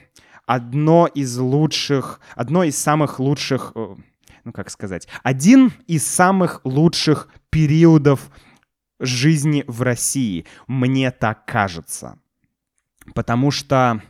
одно 0.46 1.08
из 1.08 1.38
лучших, 1.38 2.20
одно 2.36 2.64
из 2.64 2.78
самых 2.78 3.20
лучших, 3.20 3.72
э, 3.76 3.96
ну 4.44 4.52
как 4.52 4.70
сказать, 4.70 5.08
один 5.24 5.72
из 5.88 6.06
самых 6.06 6.62
лучших 6.64 7.30
периодов 7.50 8.30
жизни 9.00 9.64
в 9.68 9.82
России, 9.82 10.46
мне 10.68 11.12
так 11.12 11.46
кажется. 11.46 12.20
Потому 13.16 13.50
что 13.50 14.02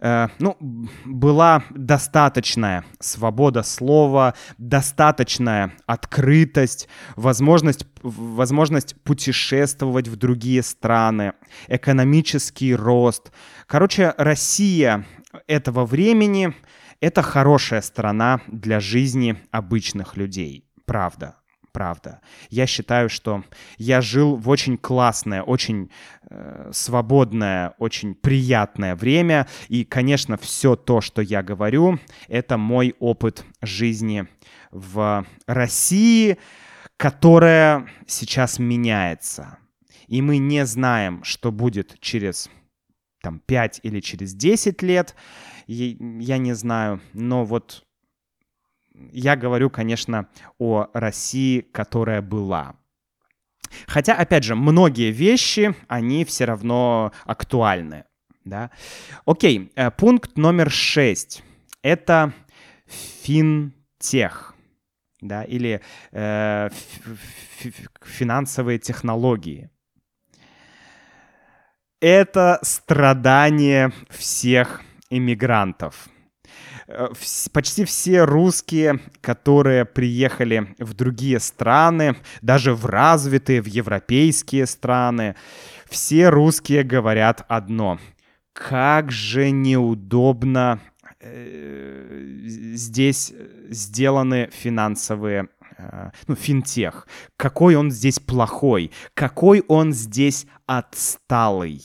Э, 0.00 0.28
ну, 0.38 0.56
была 1.04 1.62
достаточная 1.70 2.84
свобода 3.00 3.62
слова, 3.62 4.34
достаточная 4.58 5.72
открытость, 5.86 6.88
возможность, 7.16 7.86
возможность 8.02 9.00
путешествовать 9.02 10.08
в 10.08 10.16
другие 10.16 10.62
страны, 10.62 11.32
экономический 11.68 12.74
рост. 12.74 13.32
Короче, 13.66 14.14
Россия 14.16 15.04
этого 15.46 15.86
времени— 15.86 16.54
это 17.00 17.22
хорошая 17.22 17.82
страна 17.82 18.40
для 18.46 18.80
жизни 18.80 19.36
обычных 19.50 20.16
людей. 20.16 20.68
Правда 20.84 21.36
правда. 21.76 22.22
Я 22.48 22.66
считаю, 22.66 23.10
что 23.10 23.44
я 23.76 24.00
жил 24.00 24.36
в 24.36 24.48
очень 24.48 24.78
классное, 24.78 25.42
очень 25.42 25.90
э, 26.30 26.70
свободное, 26.72 27.74
очень 27.76 28.14
приятное 28.14 28.96
время. 28.96 29.46
И, 29.68 29.84
конечно, 29.84 30.38
все 30.38 30.74
то, 30.74 31.02
что 31.02 31.20
я 31.20 31.42
говорю, 31.42 31.98
это 32.28 32.56
мой 32.56 32.94
опыт 32.98 33.44
жизни 33.60 34.26
в 34.70 35.26
России, 35.46 36.38
которая 36.96 37.86
сейчас 38.06 38.58
меняется. 38.58 39.58
И 40.06 40.22
мы 40.22 40.38
не 40.38 40.64
знаем, 40.64 41.22
что 41.24 41.52
будет 41.52 42.00
через 42.00 42.48
там, 43.20 43.38
5 43.40 43.80
или 43.82 44.00
через 44.00 44.32
10 44.32 44.80
лет. 44.80 45.14
Я 45.66 46.38
не 46.38 46.54
знаю, 46.54 47.02
но 47.12 47.44
вот 47.44 47.85
я 49.12 49.36
говорю, 49.36 49.70
конечно, 49.70 50.28
о 50.58 50.88
России, 50.92 51.60
которая 51.60 52.22
была. 52.22 52.76
Хотя, 53.86 54.14
опять 54.14 54.44
же, 54.44 54.54
многие 54.54 55.10
вещи, 55.10 55.74
они 55.88 56.24
все 56.24 56.44
равно 56.44 57.12
актуальны. 57.24 58.04
Да? 58.44 58.70
Окей, 59.24 59.72
э, 59.74 59.90
пункт 59.90 60.36
номер 60.38 60.70
шесть. 60.70 61.42
Это 61.82 62.32
финтех. 62.86 64.54
Да, 65.20 65.42
или 65.42 65.80
э, 66.12 66.68
финансовые 68.04 68.78
технологии. 68.78 69.70
Это 72.00 72.58
страдание 72.62 73.92
всех 74.10 74.82
иммигрантов 75.08 76.08
почти 77.52 77.84
все 77.84 78.24
русские, 78.24 79.00
которые 79.20 79.84
приехали 79.84 80.74
в 80.78 80.94
другие 80.94 81.40
страны, 81.40 82.16
даже 82.42 82.74
в 82.74 82.86
развитые, 82.86 83.60
в 83.60 83.66
европейские 83.66 84.66
страны, 84.66 85.34
все 85.88 86.28
русские 86.28 86.82
говорят 86.84 87.44
одно. 87.48 87.98
Как 88.52 89.10
же 89.10 89.50
неудобно 89.50 90.80
э, 91.20 92.38
здесь 92.74 93.32
сделаны 93.68 94.48
финансовые 94.52 95.48
э, 95.76 96.10
ну, 96.26 96.34
финтех. 96.34 97.06
Какой 97.36 97.74
он 97.74 97.90
здесь 97.90 98.18
плохой, 98.18 98.92
какой 99.14 99.62
он 99.68 99.92
здесь 99.92 100.46
отсталый. 100.66 101.82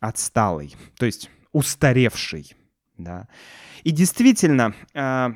Отсталый, 0.00 0.74
то 0.98 1.06
есть 1.06 1.30
устаревший, 1.52 2.52
да. 2.98 3.28
И 3.84 3.90
действительно, 3.90 4.74
а, 4.94 5.32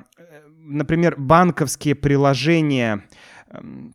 например, 0.59 1.14
банковские 1.18 1.94
приложения, 1.94 3.05
эм, 3.48 3.94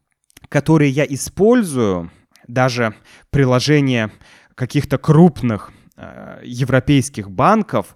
которые 0.50 0.90
я 0.90 1.06
использую, 1.06 2.12
даже 2.48 2.96
приложения 3.30 4.12
каких-то 4.56 4.98
крупных 4.98 5.72
э, 5.98 6.42
европейских 6.44 7.30
банков, 7.30 7.96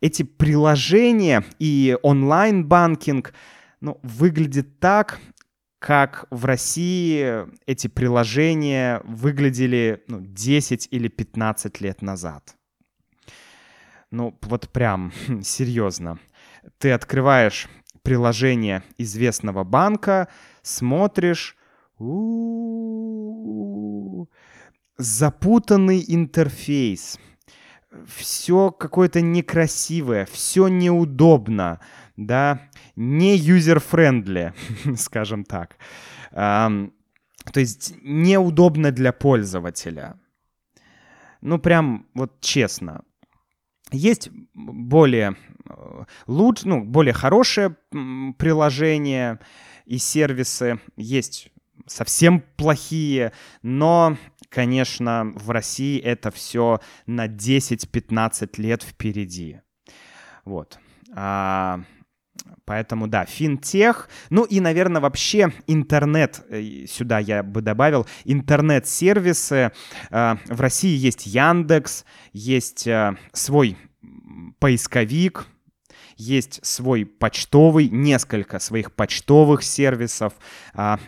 эти 0.00 0.22
приложения 0.22 1.44
и 1.58 1.98
онлайн-банкинг 2.02 3.34
ну, 3.80 3.98
выглядит 4.02 4.78
так, 4.78 5.18
как 5.78 6.26
в 6.30 6.44
России 6.44 7.46
эти 7.66 7.88
приложения 7.88 9.00
выглядели 9.04 10.02
ну, 10.08 10.20
10 10.20 10.88
или 10.90 11.08
15 11.08 11.80
лет 11.80 12.02
назад. 12.02 12.57
Ну, 14.10 14.38
вот 14.42 14.68
прям 14.70 15.12
серьезно. 15.42 16.18
Ты 16.78 16.92
открываешь 16.92 17.68
приложение 18.02 18.82
известного 18.96 19.64
банка, 19.64 20.28
смотришь, 20.62 21.56
запутанный 24.96 26.04
интерфейс, 26.06 27.18
все 28.06 28.70
какое-то 28.70 29.20
некрасивое, 29.20 30.26
все 30.26 30.68
неудобно, 30.68 31.80
да, 32.16 32.68
не 32.96 33.36
user-friendly, 33.36 34.54
скажем 34.96 35.44
так. 35.44 35.76
то 36.30 36.90
есть 37.54 37.94
неудобно 38.02 38.90
для 38.90 39.12
пользователя. 39.12 40.18
Ну, 41.40 41.58
прям 41.58 42.06
вот 42.14 42.40
честно. 42.40 43.04
Есть 43.90 44.30
более 44.54 45.36
э, 45.68 46.04
лучше, 46.26 46.68
ну, 46.68 46.84
более 46.84 47.14
хорошие 47.14 47.76
приложения 47.90 49.40
и 49.86 49.98
сервисы, 49.98 50.80
есть 50.96 51.50
совсем 51.86 52.44
плохие, 52.56 53.32
но, 53.62 54.16
конечно, 54.50 55.32
в 55.34 55.50
России 55.50 55.98
это 55.98 56.30
все 56.30 56.80
на 57.06 57.26
10-15 57.26 58.60
лет 58.60 58.82
впереди. 58.82 59.60
Вот. 60.44 60.78
А, 61.14 61.80
Поэтому, 62.68 63.06
да, 63.06 63.24
финтех. 63.24 64.10
Ну 64.28 64.44
и, 64.44 64.60
наверное, 64.60 65.00
вообще 65.00 65.52
интернет, 65.66 66.44
э, 66.50 66.84
сюда 66.86 67.18
я 67.18 67.42
бы 67.42 67.62
добавил, 67.62 68.06
интернет-сервисы. 68.24 69.72
Э, 70.10 70.36
в 70.46 70.60
России 70.60 70.94
есть 70.94 71.26
Яндекс, 71.26 72.04
есть 72.34 72.86
э, 72.86 73.16
свой 73.32 73.78
поисковик, 74.58 75.46
есть 76.18 76.60
свой 76.62 77.06
почтовый, 77.06 77.88
несколько 77.88 78.58
своих 78.58 78.92
почтовых 78.92 79.62
сервисов, 79.62 80.32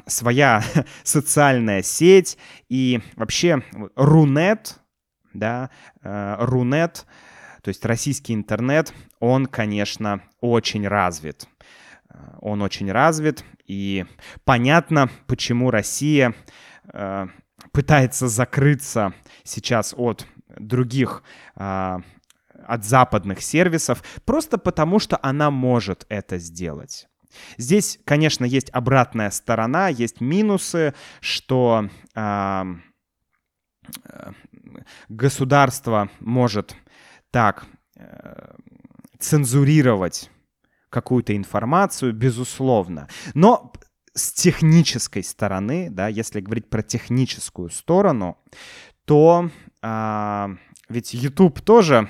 своя 0.07 0.63
социальная 1.03 1.83
сеть 1.83 2.39
и 2.69 3.01
вообще 3.17 3.63
Рунет, 3.97 4.79
да, 5.35 5.71
Рунет— 6.03 7.07
то 7.63 7.69
есть 7.69 7.85
российский 7.85 8.35
интернет, 8.35 8.93
он, 9.19 9.47
конечно, 9.47 10.23
очень 10.41 10.87
развит. 10.87 11.47
Э, 12.09 12.17
он 12.41 12.63
очень 12.63 12.91
развит, 12.91 13.45
и 13.67 14.07
понятно, 14.45 15.11
почему 15.27 15.71
Россия 15.71 16.35
э, 16.93 17.27
пытается 17.73 18.29
закрыться 18.29 19.13
сейчас 19.45 19.95
от 19.97 20.27
других, 20.59 21.23
э, 21.57 21.99
от 22.67 22.85
западных 22.85 23.43
сервисов, 23.43 24.03
просто 24.25 24.59
потому 24.59 24.99
что 24.99 25.19
она 25.23 25.51
может 25.51 26.07
это 26.09 26.39
сделать. 26.39 27.09
Здесь, 27.57 27.99
конечно, 28.05 28.45
есть 28.45 28.71
обратная 28.71 29.31
сторона, 29.31 29.89
есть 29.89 30.21
минусы, 30.21 30.95
что 31.21 31.89
э, 32.15 32.65
государство 35.09 36.11
может 36.21 36.77
так, 37.31 37.67
э, 37.97 38.55
цензурировать 39.19 40.31
какую-то 40.89 41.37
информацию, 41.37 42.13
безусловно. 42.13 43.09
Но 43.35 43.73
с 44.15 44.33
технической 44.33 45.23
стороны, 45.23 45.89
да, 45.91 46.09
если 46.09 46.41
говорить 46.41 46.69
про 46.69 46.83
техническую 46.83 47.71
сторону, 47.71 48.39
то 49.05 49.51
а, 49.83 50.51
ведь 50.89 51.15
YouTube 51.15 51.61
тоже 51.61 52.09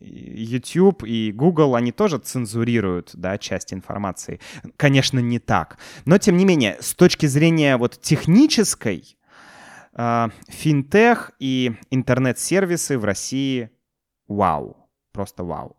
YouTube 0.00 1.02
и 1.04 1.32
Google, 1.32 1.74
они 1.74 1.90
тоже 1.90 2.18
цензурируют, 2.18 3.10
да, 3.14 3.38
часть 3.38 3.72
информации. 3.72 4.40
Конечно, 4.76 5.18
не 5.18 5.38
так. 5.38 5.78
Но, 6.04 6.18
тем 6.18 6.36
не 6.36 6.44
менее, 6.44 6.76
с 6.80 6.94
точки 6.94 7.26
зрения 7.26 7.76
вот 7.76 8.00
технической, 8.00 9.16
э, 9.94 10.28
финтех 10.48 11.32
и 11.38 11.72
интернет-сервисы 11.90 12.98
в 12.98 13.04
России 13.04 13.70
вау. 14.28 14.76
Просто 15.12 15.44
вау. 15.44 15.76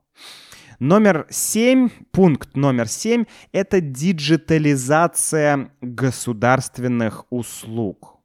Номер 0.80 1.28
семь, 1.30 1.90
пункт 2.12 2.56
номер 2.56 2.88
семь— 2.88 3.26
это 3.52 3.80
диджитализация 3.80 5.72
государственных 5.82 7.26
услуг. 7.30 8.16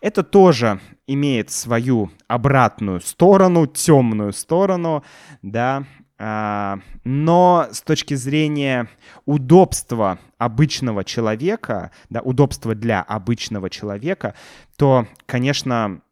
Это 0.00 0.22
тоже 0.22 0.80
имеет 1.06 1.50
свою 1.50 2.10
обратную 2.28 3.00
сторону, 3.00 3.66
темную 3.66 4.32
сторону, 4.32 5.04
да, 5.42 5.84
а, 6.18 6.80
но 7.04 7.68
с 7.70 7.80
точки 7.80 8.14
зрения 8.14 8.88
удобства 9.24 10.18
обычного 10.38 11.04
человека, 11.04 11.90
да, 12.08 12.20
удобства 12.20 12.74
для 12.74 13.02
обычного 13.02 13.70
человека, 13.70 14.34
то, 14.76 15.06
конечно, 15.26 16.02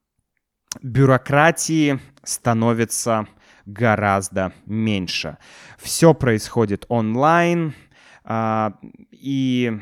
бюрократии 0.83 2.01
становится 2.23 3.27
гораздо 3.69 4.53
меньше. 4.67 5.37
Все 5.79 6.15
происходит 6.15 6.87
онлайн, 6.89 7.75
а, 8.25 8.75
и 9.13 9.79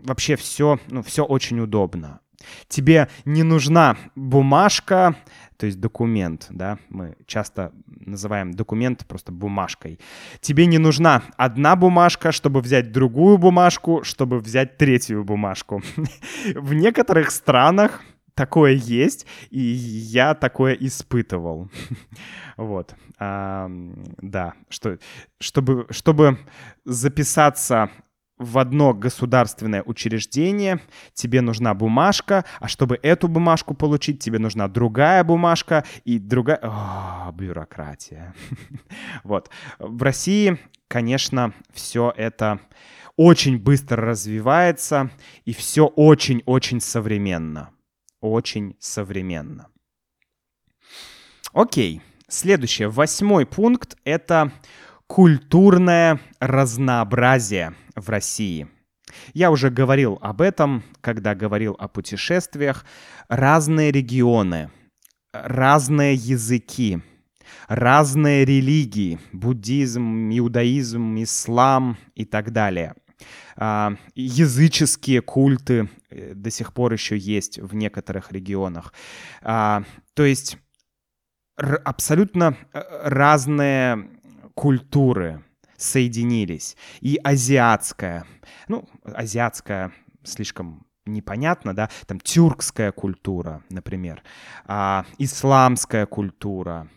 вообще 0.00 0.36
все, 0.36 0.78
ну, 0.88 1.02
все 1.02 1.24
очень 1.24 1.60
удобно. 1.60 2.20
Тебе 2.68 3.08
не 3.24 3.44
нужна 3.44 3.96
бумажка, 4.16 5.14
то 5.56 5.66
есть 5.66 5.78
документ, 5.78 6.48
да, 6.50 6.78
мы 6.88 7.16
часто 7.26 7.72
называем 7.86 8.52
документ 8.52 9.06
просто 9.06 9.30
бумажкой. 9.30 10.00
Тебе 10.40 10.66
не 10.66 10.78
нужна 10.78 11.22
одна 11.36 11.76
бумажка, 11.76 12.32
чтобы 12.32 12.60
взять 12.60 12.90
другую 12.90 13.38
бумажку, 13.38 14.02
чтобы 14.02 14.40
взять 14.40 14.76
третью 14.76 15.22
бумажку. 15.22 15.82
В 16.54 16.74
некоторых 16.74 17.30
странах 17.30 18.02
такое 18.34 18.72
есть, 18.72 19.26
и 19.50 19.60
я 19.60 20.34
такое 20.34 20.74
испытывал. 20.74 21.70
Вот. 22.58 22.94
А, 23.18 23.70
да, 24.20 24.54
что, 24.68 24.98
чтобы, 25.40 25.86
чтобы 25.90 26.38
записаться 26.84 27.90
в 28.42 28.58
одно 28.58 28.92
государственное 28.92 29.82
учреждение, 29.82 30.80
тебе 31.14 31.40
нужна 31.40 31.74
бумажка, 31.74 32.44
а 32.60 32.68
чтобы 32.68 32.98
эту 33.02 33.28
бумажку 33.28 33.74
получить, 33.74 34.22
тебе 34.22 34.38
нужна 34.38 34.68
другая 34.68 35.24
бумажка 35.24 35.84
и 36.04 36.18
другая... 36.18 36.58
О, 36.62 37.32
бюрократия. 37.32 38.34
Вот. 39.24 39.50
В 39.78 40.02
России, 40.02 40.58
конечно, 40.88 41.52
все 41.72 42.12
это 42.16 42.60
очень 43.16 43.58
быстро 43.58 44.04
развивается, 44.04 45.10
и 45.44 45.52
все 45.52 45.86
очень-очень 45.86 46.80
современно. 46.80 47.70
Очень 48.22 48.76
современно. 48.78 49.66
Окей. 51.52 52.00
Следующее, 52.28 52.88
восьмой 52.88 53.44
пункт— 53.44 53.98
это 54.04 54.52
культурное 55.06 56.18
разнообразие 56.40 57.74
в 57.94 58.08
России. 58.08 58.68
Я 59.34 59.50
уже 59.50 59.68
говорил 59.68 60.18
об 60.22 60.40
этом, 60.40 60.82
когда 61.02 61.34
говорил 61.34 61.76
о 61.78 61.88
путешествиях. 61.88 62.86
Разные 63.28 63.90
регионы, 63.90 64.70
разные 65.32 66.14
языки, 66.14 67.02
разные 67.68 68.44
религии, 68.46 69.18
буддизм, 69.32 70.30
иудаизм, 70.30 71.22
ислам 71.22 71.98
и 72.14 72.24
так 72.24 72.52
далее. 72.52 72.94
А, 73.56 73.94
языческие 74.14 75.20
культы 75.20 75.88
э, 76.10 76.34
до 76.34 76.50
сих 76.50 76.72
пор 76.72 76.92
еще 76.92 77.16
есть 77.16 77.58
в 77.58 77.74
некоторых 77.74 78.32
регионах. 78.32 78.92
А, 79.42 79.84
то 80.14 80.24
есть 80.24 80.58
абсолютно 81.56 82.56
э, 82.72 82.82
разные 83.04 84.08
культуры 84.54 85.44
соединились. 85.76 86.76
И 87.00 87.18
азиатская, 87.22 88.24
ну, 88.68 88.88
азиатская 89.04 89.92
слишком 90.24 90.86
непонятно, 91.04 91.74
да, 91.74 91.90
там 92.06 92.20
тюркская 92.20 92.92
культура, 92.92 93.62
например, 93.70 94.22
а, 94.66 95.04
исламская 95.18 96.06
культура, 96.06 96.88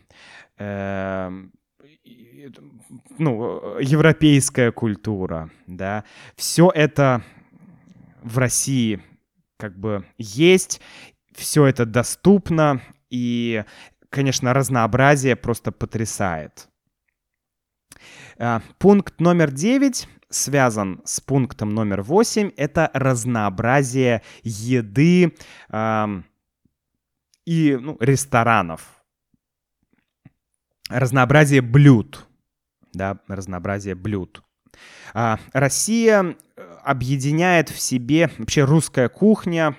э, 0.58 1.30
ну, 3.18 3.78
европейская 3.78 4.72
культура, 4.72 5.50
да, 5.66 6.04
все 6.36 6.70
это 6.74 7.22
в 8.22 8.38
России 8.38 9.00
как 9.58 9.78
бы 9.78 10.04
есть, 10.18 10.80
все 11.34 11.66
это 11.66 11.86
доступно, 11.86 12.80
и 13.10 13.64
конечно, 14.10 14.52
разнообразие 14.52 15.36
просто 15.36 15.72
потрясает. 15.72 16.68
А, 18.38 18.62
пункт 18.78 19.20
номер 19.20 19.50
9 19.50 20.08
связан 20.28 21.00
с 21.04 21.20
пунктом 21.20 21.70
номер 21.70 22.02
8. 22.02 22.52
Это 22.56 22.90
разнообразие 22.92 24.22
еды 24.42 25.34
э, 25.70 26.06
и 27.44 27.78
ну, 27.80 27.96
ресторанов. 28.00 29.04
Разнообразие 30.88 31.62
блюд. 31.62 32.26
Да, 32.92 33.18
разнообразие 33.28 33.94
блюд. 33.94 34.42
А, 35.14 35.38
Россия 35.52 36.22
э, 36.56 36.76
объединяет 36.84 37.70
в 37.70 37.80
себе 37.80 38.30
вообще 38.38 38.64
русская 38.64 39.08
кухня, 39.08 39.76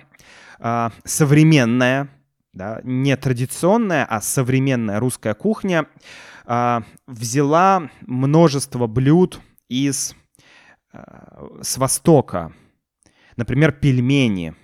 а, 0.58 0.92
современная, 1.04 2.08
да, 2.52 2.80
не 2.82 3.16
традиционная, 3.16 4.04
а 4.04 4.20
современная 4.20 5.00
русская 5.00 5.34
кухня 5.34 5.86
э, 6.46 6.80
взяла 7.06 7.90
множество 8.02 8.86
блюд 8.86 9.40
из 9.68 10.14
э, 10.92 10.98
с 11.62 11.78
Востока. 11.78 12.52
Например, 13.36 13.72
пельмени. 13.72 14.54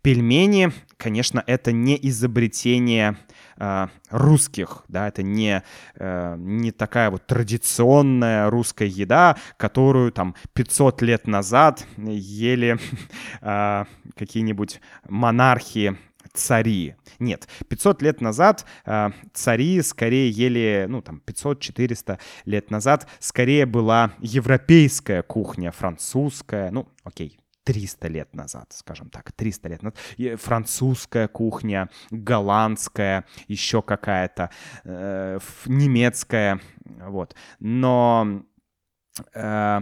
Пельмени, 0.00 0.72
конечно, 0.96 1.42
это 1.46 1.72
не 1.72 1.98
изобретение 2.08 3.16
э, 3.62 3.86
русских, 4.10 4.84
да, 4.88 5.08
это 5.08 5.22
не, 5.22 5.62
э, 5.94 6.34
не 6.36 6.72
такая 6.72 7.10
вот 7.10 7.26
традиционная 7.26 8.50
русская 8.50 8.88
еда, 8.88 9.36
которую 9.56 10.10
там 10.12 10.34
500 10.52 11.02
лет 11.02 11.26
назад 11.26 11.86
ели 11.96 12.78
э, 13.40 13.84
какие-нибудь 14.16 14.80
монархии 15.08 15.96
цари. 16.32 16.96
Нет, 17.18 17.46
500 17.68 18.02
лет 18.02 18.20
назад 18.20 18.64
э, 18.84 19.10
цари 19.32 19.80
скорее 19.82 20.28
ели, 20.30 20.86
ну 20.88 21.00
там 21.00 21.22
500-400 21.24 22.18
лет 22.46 22.70
назад 22.70 23.06
скорее 23.20 23.66
была 23.66 24.12
европейская 24.18 25.22
кухня, 25.22 25.70
французская, 25.70 26.70
ну 26.70 26.88
окей, 27.04 27.38
300 27.64 28.08
лет 28.08 28.34
назад, 28.34 28.72
скажем 28.72 29.10
так, 29.10 29.32
300 29.32 29.68
лет 29.68 29.82
назад. 29.82 29.98
Французская 30.40 31.28
кухня, 31.28 31.88
голландская, 32.10 33.24
еще 33.48 33.82
какая-то, 33.82 34.50
э, 34.84 35.38
немецкая, 35.66 36.60
вот. 36.84 37.34
Но 37.60 38.42
э, 39.34 39.80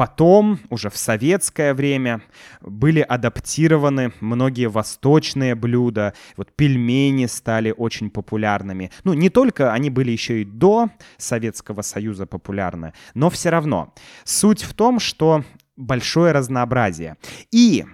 Потом, 0.00 0.60
уже 0.70 0.88
в 0.88 0.96
советское 0.96 1.74
время, 1.74 2.22
были 2.62 3.00
адаптированы 3.00 4.12
многие 4.20 4.68
восточные 4.70 5.54
блюда. 5.54 6.14
Вот 6.38 6.52
пельмени 6.56 7.26
стали 7.26 7.74
очень 7.76 8.08
популярными. 8.08 8.90
Ну, 9.04 9.12
не 9.12 9.28
только 9.28 9.74
они 9.74 9.90
были 9.90 10.10
еще 10.10 10.40
и 10.40 10.44
до 10.44 10.88
Советского 11.18 11.82
Союза 11.82 12.24
популярны, 12.24 12.94
но 13.12 13.28
все 13.28 13.50
равно. 13.50 13.92
Суть 14.24 14.62
в 14.62 14.72
том, 14.72 15.00
что 15.00 15.44
большое 15.80 16.32
разнообразие. 16.32 17.16
И 17.50 17.84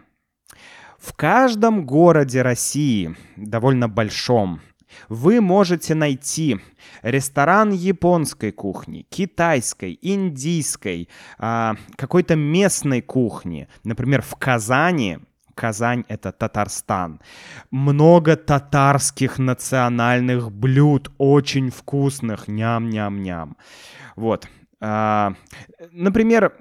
в 0.99 1.13
каждом 1.15 1.87
городе 1.87 2.43
России, 2.43 3.17
довольно 3.37 3.89
большом, 3.89 4.61
вы 5.09 5.41
можете 5.41 5.95
найти 5.95 6.59
ресторан 7.03 7.71
японской 7.71 8.51
кухни, 8.51 9.07
китайской, 9.09 9.99
индийской, 10.01 11.09
а, 11.39 11.77
какой-то 11.97 12.35
местной 12.35 13.03
кухни. 13.03 13.69
Например, 13.85 14.23
в 14.23 14.35
Казани 14.37 15.19
Казань— 15.55 16.05
это 16.09 16.33
Татарстан. 16.33 17.21
Много 17.71 18.37
татарских 18.37 19.39
национальных 19.39 20.53
блюд, 20.53 21.11
очень 21.17 21.71
вкусных, 21.71 22.47
ням-ням-ням. 22.47 23.57
Вот. 24.17 24.47
А, 24.81 25.33
например, 25.93 26.53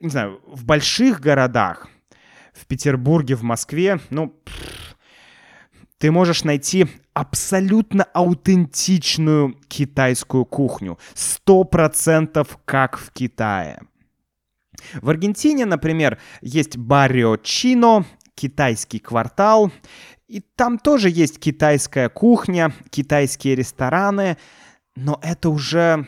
не 0.00 0.08
знаю, 0.08 0.40
в 0.46 0.64
больших 0.64 1.20
городах, 1.20 1.88
в 2.52 2.66
Петербурге, 2.66 3.36
в 3.36 3.42
Москве, 3.42 4.00
ну, 4.10 4.34
ты 5.98 6.10
можешь 6.10 6.44
найти 6.44 6.86
абсолютно 7.12 8.04
аутентичную 8.04 9.54
китайскую 9.68 10.46
кухню. 10.46 10.98
Сто 11.14 11.64
процентов 11.64 12.58
как 12.64 12.96
в 12.96 13.12
Китае. 13.12 13.82
В 14.94 15.10
Аргентине, 15.10 15.66
например, 15.66 16.18
есть 16.40 16.78
Баррио 16.78 17.36
Чино, 17.36 18.06
китайский 18.34 18.98
квартал, 18.98 19.70
и 20.26 20.40
там 20.40 20.78
тоже 20.78 21.10
есть 21.10 21.38
китайская 21.38 22.08
кухня, 22.08 22.72
китайские 22.88 23.54
рестораны, 23.54 24.38
но 24.96 25.20
это 25.22 25.50
уже 25.50 26.06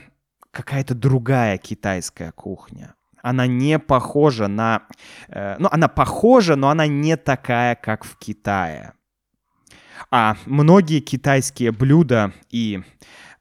какая-то 0.50 0.94
другая 0.94 1.58
китайская 1.58 2.32
кухня. 2.32 2.94
Она 3.22 3.46
не 3.46 3.78
похожа 3.78 4.48
на... 4.48 4.82
Э, 5.28 5.56
ну, 5.58 5.68
она 5.70 5.88
похожа, 5.88 6.56
но 6.56 6.68
она 6.68 6.86
не 6.86 7.16
такая, 7.16 7.74
как 7.76 8.04
в 8.04 8.18
Китае. 8.18 8.92
А 10.10 10.36
многие 10.46 11.00
китайские 11.00 11.72
блюда 11.72 12.32
и 12.50 12.82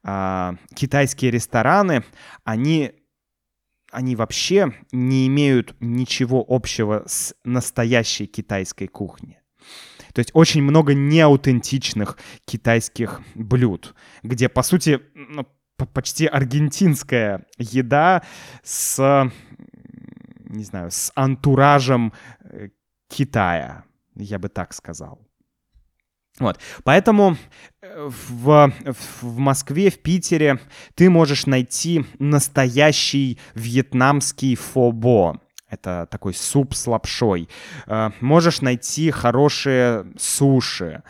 э, 0.03 0.53
китайские 0.75 1.31
рестораны, 1.31 2.03
они 2.43 2.93
они 3.91 4.15
вообще 4.15 4.73
не 4.93 5.27
имеют 5.27 5.75
ничего 5.81 6.45
общего 6.47 7.03
с 7.07 7.35
настоящей 7.43 8.25
китайской 8.25 8.87
кухней. 8.87 9.39
То 10.13 10.19
есть 10.19 10.31
очень 10.33 10.63
много 10.63 10.93
неаутентичных 10.93 12.17
китайских 12.45 13.21
блюд, 13.35 13.93
где, 14.23 14.49
по 14.49 14.63
сути, 14.63 15.01
ну, 15.13 15.45
почти 15.93 16.25
аргентинская 16.25 17.45
еда 17.57 18.23
с, 18.63 19.31
не 20.51 20.63
знаю, 20.63 20.91
с 20.91 21.11
антуражем 21.15 22.13
э, 22.43 22.69
Китая, 23.09 23.83
я 24.15 24.39
бы 24.39 24.49
так 24.49 24.73
сказал. 24.73 25.19
Вот. 26.39 26.59
Поэтому 26.83 27.37
э, 27.81 28.09
в, 28.09 28.73
в 29.21 29.37
Москве, 29.37 29.89
в 29.89 29.99
Питере 29.99 30.59
ты 30.95 31.09
можешь 31.09 31.45
найти 31.45 32.05
настоящий 32.19 33.39
вьетнамский 33.53 34.55
фобо. 34.55 35.41
Это 35.69 36.07
такой 36.11 36.33
суп 36.33 36.73
с 36.73 36.87
лапшой. 36.87 37.49
Э, 37.87 38.11
можешь 38.21 38.61
найти 38.61 39.11
хорошие 39.11 40.05
суши. 40.17 41.03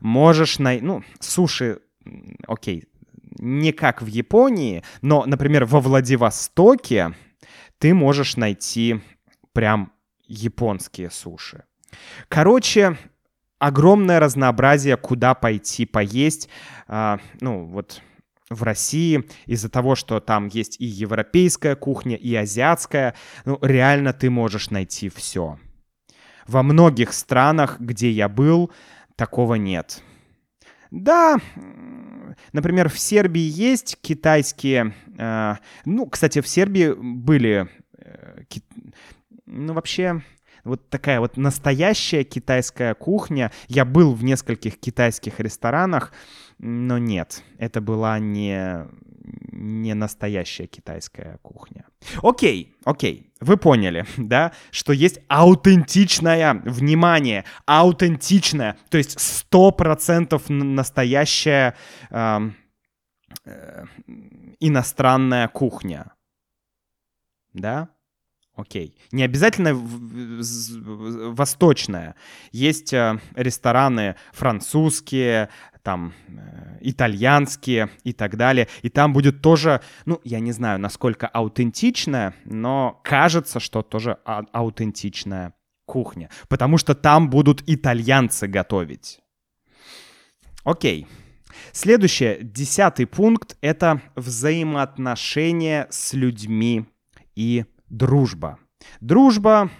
Можешь 0.00 0.58
найти... 0.58 0.84
Ну, 0.84 1.02
суши, 1.20 1.80
окей, 2.46 2.84
не 3.38 3.72
как 3.72 4.02
в 4.02 4.06
Японии, 4.06 4.82
но, 5.02 5.24
например, 5.26 5.64
во 5.64 5.80
Владивостоке 5.80 7.14
ты 7.78 7.94
можешь 7.94 8.36
найти 8.36 9.00
прям 9.52 9.92
японские 10.26 11.10
суши. 11.10 11.64
Короче, 12.28 12.96
огромное 13.58 14.20
разнообразие, 14.20 14.96
куда 14.96 15.34
пойти 15.34 15.86
поесть. 15.86 16.48
А, 16.86 17.18
ну, 17.40 17.64
вот 17.66 18.02
в 18.50 18.62
России 18.62 19.24
из-за 19.46 19.68
того, 19.68 19.94
что 19.94 20.20
там 20.20 20.48
есть 20.48 20.80
и 20.80 20.84
европейская 20.84 21.76
кухня, 21.76 22.16
и 22.16 22.34
азиатская, 22.34 23.14
ну, 23.44 23.58
реально 23.62 24.12
ты 24.12 24.30
можешь 24.30 24.70
найти 24.70 25.08
все. 25.08 25.58
Во 26.46 26.62
многих 26.62 27.12
странах, 27.12 27.78
где 27.78 28.10
я 28.10 28.28
был, 28.28 28.72
такого 29.16 29.56
нет. 29.56 30.02
Да, 30.90 31.38
например, 32.58 32.88
в 32.88 32.98
Сербии 32.98 33.40
есть 33.40 33.96
китайские... 34.02 34.94
Э, 35.16 35.54
ну, 35.84 36.06
кстати, 36.06 36.40
в 36.40 36.48
Сербии 36.48 36.92
были... 36.92 37.68
Э, 37.96 38.42
ки, 38.48 38.62
ну, 39.46 39.74
вообще 39.74 40.22
вот 40.64 40.90
такая 40.90 41.20
вот 41.20 41.36
настоящая 41.36 42.24
китайская 42.24 42.94
кухня. 42.94 43.52
Я 43.68 43.84
был 43.84 44.12
в 44.12 44.24
нескольких 44.24 44.78
китайских 44.78 45.38
ресторанах, 45.38 46.12
но 46.58 46.98
нет, 46.98 47.42
это 47.58 47.80
была 47.80 48.18
не, 48.18 48.86
не 49.52 49.94
настоящая 49.94 50.66
китайская 50.66 51.38
кухня. 51.42 51.84
Окей, 52.22 52.74
окей, 52.84 53.32
вы 53.40 53.56
поняли, 53.56 54.06
да, 54.16 54.52
что 54.70 54.92
есть 54.92 55.20
аутентичная, 55.28 56.54
внимание, 56.64 57.44
аутентичная, 57.66 58.76
то 58.90 58.98
есть 58.98 59.18
сто 59.20 59.70
процентов 59.70 60.48
настоящая 60.48 61.74
э, 62.10 62.50
э, 63.44 63.84
иностранная 64.60 65.48
кухня, 65.48 66.12
да? 67.52 67.88
Окей. 68.58 68.96
Не 69.12 69.22
обязательно 69.22 69.72
восточная. 71.32 72.16
Есть 72.50 72.92
э, 72.92 73.20
рестораны 73.36 74.16
французские, 74.32 75.48
там 75.82 76.12
э, 76.28 76.78
итальянские 76.80 77.90
и 78.04 78.12
так 78.12 78.36
далее. 78.36 78.68
И 78.82 78.88
там 78.88 79.12
будет 79.12 79.42
тоже, 79.42 79.80
ну, 80.06 80.20
я 80.24 80.40
не 80.40 80.52
знаю, 80.52 80.78
насколько 80.78 81.26
аутентичная, 81.26 82.34
но 82.44 83.00
кажется, 83.04 83.60
что 83.60 83.82
тоже 83.82 84.18
а- 84.24 84.44
аутентичная 84.52 85.54
кухня. 85.86 86.30
Потому 86.48 86.78
что 86.78 86.94
там 86.94 87.30
будут 87.30 87.62
итальянцы 87.66 88.46
готовить. 88.46 89.20
Окей. 90.64 91.06
Следующее, 91.72 92.38
десятый 92.42 93.06
пункт— 93.06 93.56
это 93.60 94.02
взаимоотношения 94.14 95.86
с 95.90 96.12
людьми 96.12 96.84
и 97.34 97.64
дружба. 97.88 98.58
Дружба, 99.00 99.70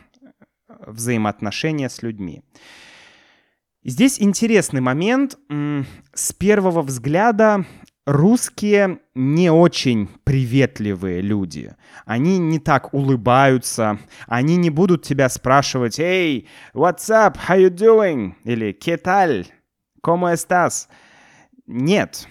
взаимоотношения 0.87 1.89
с 1.89 2.03
людьми. 2.03 2.43
Здесь 3.88 4.20
интересный 4.20 4.83
момент. 4.83 5.38
С 6.12 6.35
первого 6.35 6.83
взгляда 6.83 7.64
русские 8.05 8.98
не 9.14 9.51
очень 9.51 10.11
приветливые 10.24 11.22
люди. 11.22 11.74
Они 12.05 12.37
не 12.37 12.59
так 12.59 12.92
улыбаются. 12.92 13.98
Они 14.27 14.57
не 14.57 14.68
будут 14.68 15.05
тебя 15.05 15.31
спрашивать 15.31 15.98
«Эй, 15.98 16.51
what's 16.74 17.09
up? 17.09 17.38
How 17.48 17.59
you 17.59 17.70
doing?» 17.70 18.35
или 18.44 18.77
«¿Qué 18.79 18.98
tal? 18.98 19.46
¿Cómo 20.03 20.31
estás?» 20.31 20.88
Нет. 21.66 22.29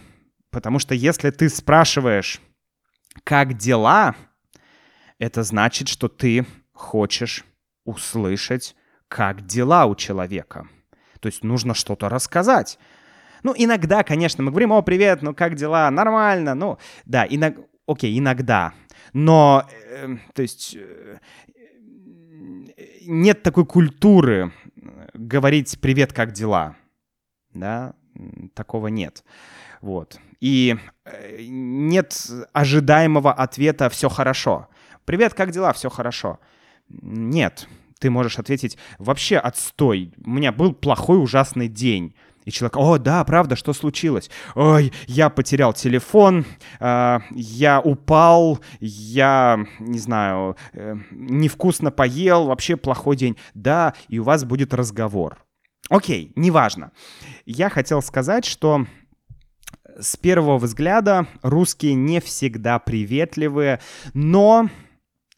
Потому 0.52 0.78
что 0.78 0.94
если 0.94 1.32
ты 1.32 1.50
спрашиваешь 1.50 2.40
«Как 3.24 3.58
дела?», 3.58 4.16
это 5.18 5.42
значит, 5.42 5.88
что 5.88 6.08
ты 6.08 6.46
хочешь 6.72 7.44
услышать, 7.84 8.76
как 9.08 9.48
дела 9.48 9.88
у 9.88 9.96
человека. 9.96 10.68
То 11.28 11.30
есть 11.30 11.44
нужно 11.44 11.74
что-то 11.74 12.08
рассказать. 12.08 12.80
Ну, 13.44 13.54
иногда, 13.58 14.06
конечно, 14.06 14.42
мы 14.46 14.52
говорим, 14.52 14.72
о, 14.72 14.82
привет, 14.82 15.22
ну 15.22 15.36
как 15.36 15.56
дела, 15.56 15.92
нормально, 15.92 16.56
ну, 16.56 16.78
да, 17.06 17.28
иногда, 17.30 17.62
окей, 17.86 18.18
иногда. 18.18 18.72
Но, 19.12 19.68
э, 19.74 20.16
то 20.34 20.42
есть, 20.42 20.78
э, 20.80 21.18
нет 23.06 23.44
такой 23.44 23.66
культуры 23.66 24.54
говорить 25.14 25.78
привет, 25.82 26.14
как 26.14 26.32
дела, 26.32 26.78
да, 27.54 27.94
такого 28.54 28.88
нет. 28.88 29.26
Вот. 29.82 30.22
И 30.40 30.78
э, 31.04 31.42
нет 31.42 32.26
ожидаемого 32.54 33.34
ответа 33.34 33.90
«все 33.90 34.08
хорошо». 34.08 34.70
«Привет, 35.04 35.34
как 35.34 35.52
дела? 35.52 35.74
Все 35.74 35.90
хорошо». 35.90 36.40
Нет, 36.88 37.68
ты 38.00 38.10
можешь 38.10 38.40
ответить 38.40 38.78
«Вообще 39.00 39.38
отстой, 39.38 40.14
у 40.24 40.30
меня 40.30 40.52
был 40.52 40.74
плохой 40.74 41.22
ужасный 41.22 41.68
день». 41.68 42.16
И 42.46 42.52
человек, 42.52 42.78
о, 42.78 42.98
да, 42.98 43.22
правда, 43.26 43.58
что 43.58 43.74
случилось? 43.74 44.30
Ой, 44.56 44.94
я 45.08 45.30
потерял 45.30 45.74
телефон, 45.74 46.46
э, 46.80 47.20
я 47.32 47.82
упал, 47.82 48.62
я, 48.80 49.66
не 49.80 50.00
знаю, 50.00 50.56
э, 50.72 50.96
невкусно 51.12 51.92
поел, 51.92 52.46
вообще 52.46 52.78
плохой 52.78 53.18
день. 53.18 53.36
Да, 53.54 53.96
и 54.08 54.20
у 54.20 54.24
вас 54.24 54.46
будет 54.46 54.74
разговор. 54.74 55.44
Окей, 55.90 56.32
неважно. 56.38 56.94
Я 57.46 57.70
хотел 57.70 58.02
сказать, 58.02 58.46
что 58.46 58.86
с 60.00 60.16
первого 60.16 60.58
взгляда 60.58 61.28
русские 61.42 61.96
не 61.96 62.22
всегда 62.22 62.80
приветливые, 62.80 63.82
но 64.14 64.70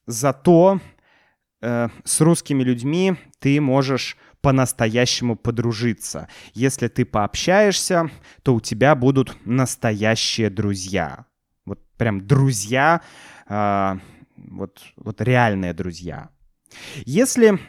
Зато 0.10 0.80
э, 1.62 1.90
с 2.04 2.22
русскими 2.22 2.64
людьми 2.64 3.16
ты 3.40 3.60
можешь 3.62 4.18
по-настоящему 4.42 5.36
подружиться. 5.36 6.30
Если 6.54 6.88
ты 6.88 7.06
пообщаешься, 7.06 8.10
то 8.44 8.56
у 8.56 8.62
тебя 8.62 8.96
будут 8.96 9.36
настоящие 9.46 10.50
друзья. 10.50 11.26
Вот 11.66 11.80
прям 11.98 12.26
друзья, 12.26 13.02
э, 13.48 14.00
вот, 14.38 14.82
вот 14.96 15.22
реальные 15.22 15.74
друзья. 15.74 16.30
Если 17.06 17.60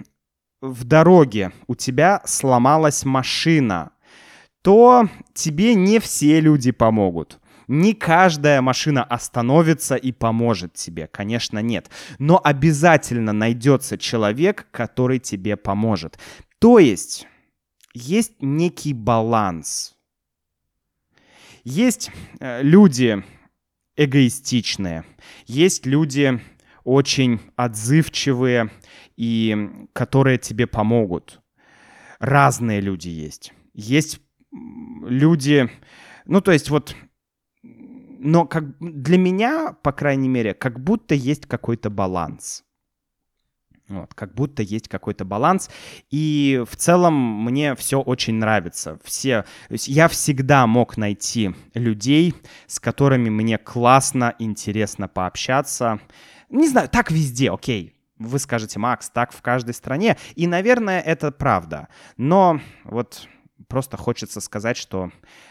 в 0.61 0.85
дороге 0.85 1.53
у 1.67 1.75
тебя 1.75 2.23
сломалась 2.25 3.05
машина, 3.05 3.93
то 4.63 5.09
тебе 5.35 5.75
не 5.75 5.99
все 5.99 6.41
люди 6.41 6.71
помогут. 6.71 7.40
Не 7.73 7.95
каждая 7.95 8.63
машина 8.63 9.05
остановится 9.05 9.95
и 9.95 10.11
поможет 10.11 10.75
тебе, 10.75 11.07
конечно, 11.07 11.61
нет. 11.61 11.89
Но 12.19 12.41
обязательно 12.43 13.33
найдется 13.33 13.97
человек, 13.97 14.67
который 14.73 15.21
тебе 15.21 15.57
поможет. 15.57 16.19
То 16.59 16.81
есть 16.81 17.29
есть 17.95 18.33
некий 18.41 18.93
баланс. 18.93 19.95
Есть 21.63 22.11
э, 22.41 22.61
люди 22.65 23.23
эгоистичные, 23.95 25.05
есть 25.47 25.87
люди 25.87 26.41
очень 26.83 27.39
отзывчивые 27.55 28.73
и 29.17 29.87
которые 29.93 30.39
тебе 30.39 30.67
помогут. 30.67 31.41
Разные 32.19 32.81
люди 32.81 33.11
есть. 33.11 33.53
Есть 33.75 34.21
люди, 34.51 35.71
ну 36.25 36.41
то 36.41 36.51
есть 36.51 36.69
вот, 36.69 36.97
но 38.23 38.45
как 38.47 38.79
для 38.79 39.17
меня, 39.17 39.75
по 39.83 39.93
крайней 39.93 40.29
мере, 40.29 40.53
как 40.53 40.79
будто 40.79 41.15
есть 41.15 41.47
какой-то 41.47 41.89
баланс. 41.89 42.65
Вот, 43.89 44.15
как 44.15 44.35
будто 44.35 44.63
есть 44.63 44.89
какой-то 44.89 45.25
баланс. 45.25 45.69
И 46.11 46.63
в 46.69 46.77
целом 46.77 47.15
мне 47.45 47.75
все 47.75 48.01
очень 48.01 48.35
нравится. 48.35 49.01
Все, 49.03 49.45
я 49.69 50.07
всегда 50.09 50.67
мог 50.67 50.97
найти 50.97 51.55
людей, 51.75 52.35
с 52.67 52.79
которыми 52.79 53.31
мне 53.31 53.59
классно, 53.59 54.37
интересно 54.39 55.09
пообщаться. 55.09 55.99
Не 56.51 56.69
знаю, 56.69 56.89
так 56.89 57.11
везде, 57.11 57.51
окей. 57.51 57.97
Вы 58.19 58.39
скажете, 58.39 58.79
Макс, 58.79 59.09
так 59.09 59.33
в 59.33 59.41
каждой 59.41 59.73
стране. 59.73 60.19
И, 60.37 60.47
наверное, 60.47 61.01
это 61.01 61.33
правда. 61.33 61.89
Но 62.17 62.61
вот 62.85 63.27
просто 63.67 63.97
хочется 63.97 64.41
сказать, 64.41 64.77
что 64.77 65.11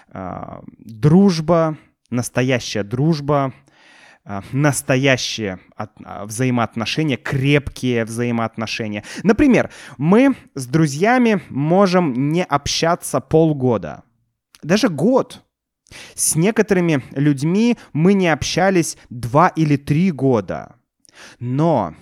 э, 0.10 0.62
дружба, 0.78 1.78
настоящая 2.10 2.84
дружба, 2.84 3.54
а, 4.26 4.44
настоящие 4.52 5.60
а, 5.76 6.26
взаимоотношения, 6.26 7.18
крепкие 7.18 8.06
взаимоотношения. 8.06 9.04
Например, 9.24 9.72
мы 9.98 10.36
с 10.56 10.68
друзьями 10.68 11.42
можем 11.50 12.30
не 12.32 12.44
общаться 12.44 13.22
полгода, 13.22 14.04
даже 14.62 14.90
год. 14.90 15.44
С 16.14 16.36
некоторыми 16.36 17.04
людьми 17.12 17.78
мы 17.94 18.14
не 18.14 18.28
общались 18.28 18.98
два 19.10 19.48
или 19.48 19.76
три 19.76 20.12
года. 20.12 20.76
Но, 21.40 21.96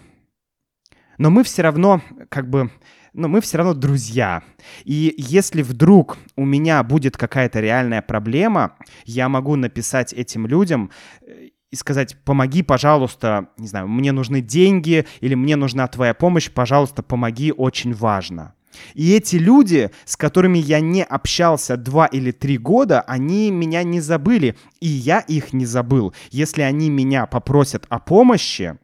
но 1.18 1.30
мы 1.30 1.46
все 1.46 1.62
равно 1.62 2.02
как 2.30 2.50
бы 2.50 2.70
но 3.14 3.28
мы 3.28 3.42
все 3.42 3.58
равно 3.58 3.74
друзья. 3.74 4.44
И 4.84 5.14
если 5.18 5.62
вдруг 5.62 6.18
у 6.36 6.46
меня 6.46 6.82
будет 6.84 7.18
какая-то 7.18 7.60
реальная 7.60 8.02
проблема, 8.02 8.76
я 9.06 9.30
могу 9.30 9.56
написать 9.56 10.14
этим 10.14 10.48
людям 10.48 10.92
э, 11.22 11.50
и 11.70 11.76
сказать, 11.76 12.18
помоги, 12.24 12.64
пожалуйста, 12.64 13.50
не 13.58 13.68
знаю, 13.68 13.88
мне 13.88 14.12
нужны 14.12 14.42
деньги 14.42 15.06
или 15.20 15.36
мне 15.36 15.56
нужна 15.56 15.88
твоя 15.88 16.14
помощь, 16.14 16.50
пожалуйста, 16.50 17.04
помоги, 17.04 17.52
очень 17.52 17.94
важно. 17.94 18.54
И 18.94 19.14
эти 19.14 19.38
люди, 19.38 19.92
с 20.06 20.16
которыми 20.16 20.58
я 20.60 20.80
не 20.80 21.04
общался 21.04 21.78
два 21.78 22.06
или 22.06 22.32
три 22.32 22.58
года, 22.58 23.02
они 23.02 23.52
меня 23.52 23.84
не 23.84 24.00
забыли, 24.00 24.56
и 24.80 24.88
я 24.88 25.20
их 25.20 25.54
не 25.54 25.66
забыл. 25.66 26.14
Если 26.30 26.62
они 26.62 26.90
меня 26.90 27.26
попросят 27.26 27.86
о 27.90 28.00
помощи, 28.00 28.78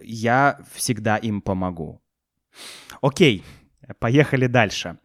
я 0.00 0.58
всегда 0.74 1.16
им 1.16 1.40
помогу. 1.40 2.00
Окей, 3.00 3.44
поехали 3.98 4.46
дальше. 4.46 4.98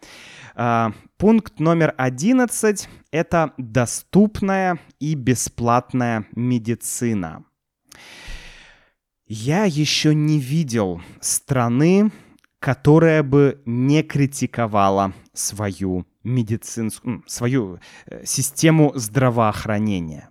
А, 0.56 0.92
пункт 1.18 1.60
номер 1.60 1.94
11— 1.98 2.90
это 3.12 3.54
доступная 3.58 4.80
и 5.00 5.16
бесплатная 5.16 6.26
медицина. 6.36 7.46
Я 9.26 9.66
еще 9.66 10.16
не 10.16 10.40
видел 10.40 11.02
страны, 11.22 12.12
которая 12.60 13.24
бы 13.24 13.62
не 13.66 14.04
критиковала 14.04 15.14
свою 15.34 16.06
медицинскую, 16.24 17.24
свою 17.28 17.80
э, 18.06 18.26
систему 18.26 18.92
здравоохранения. 18.96 20.30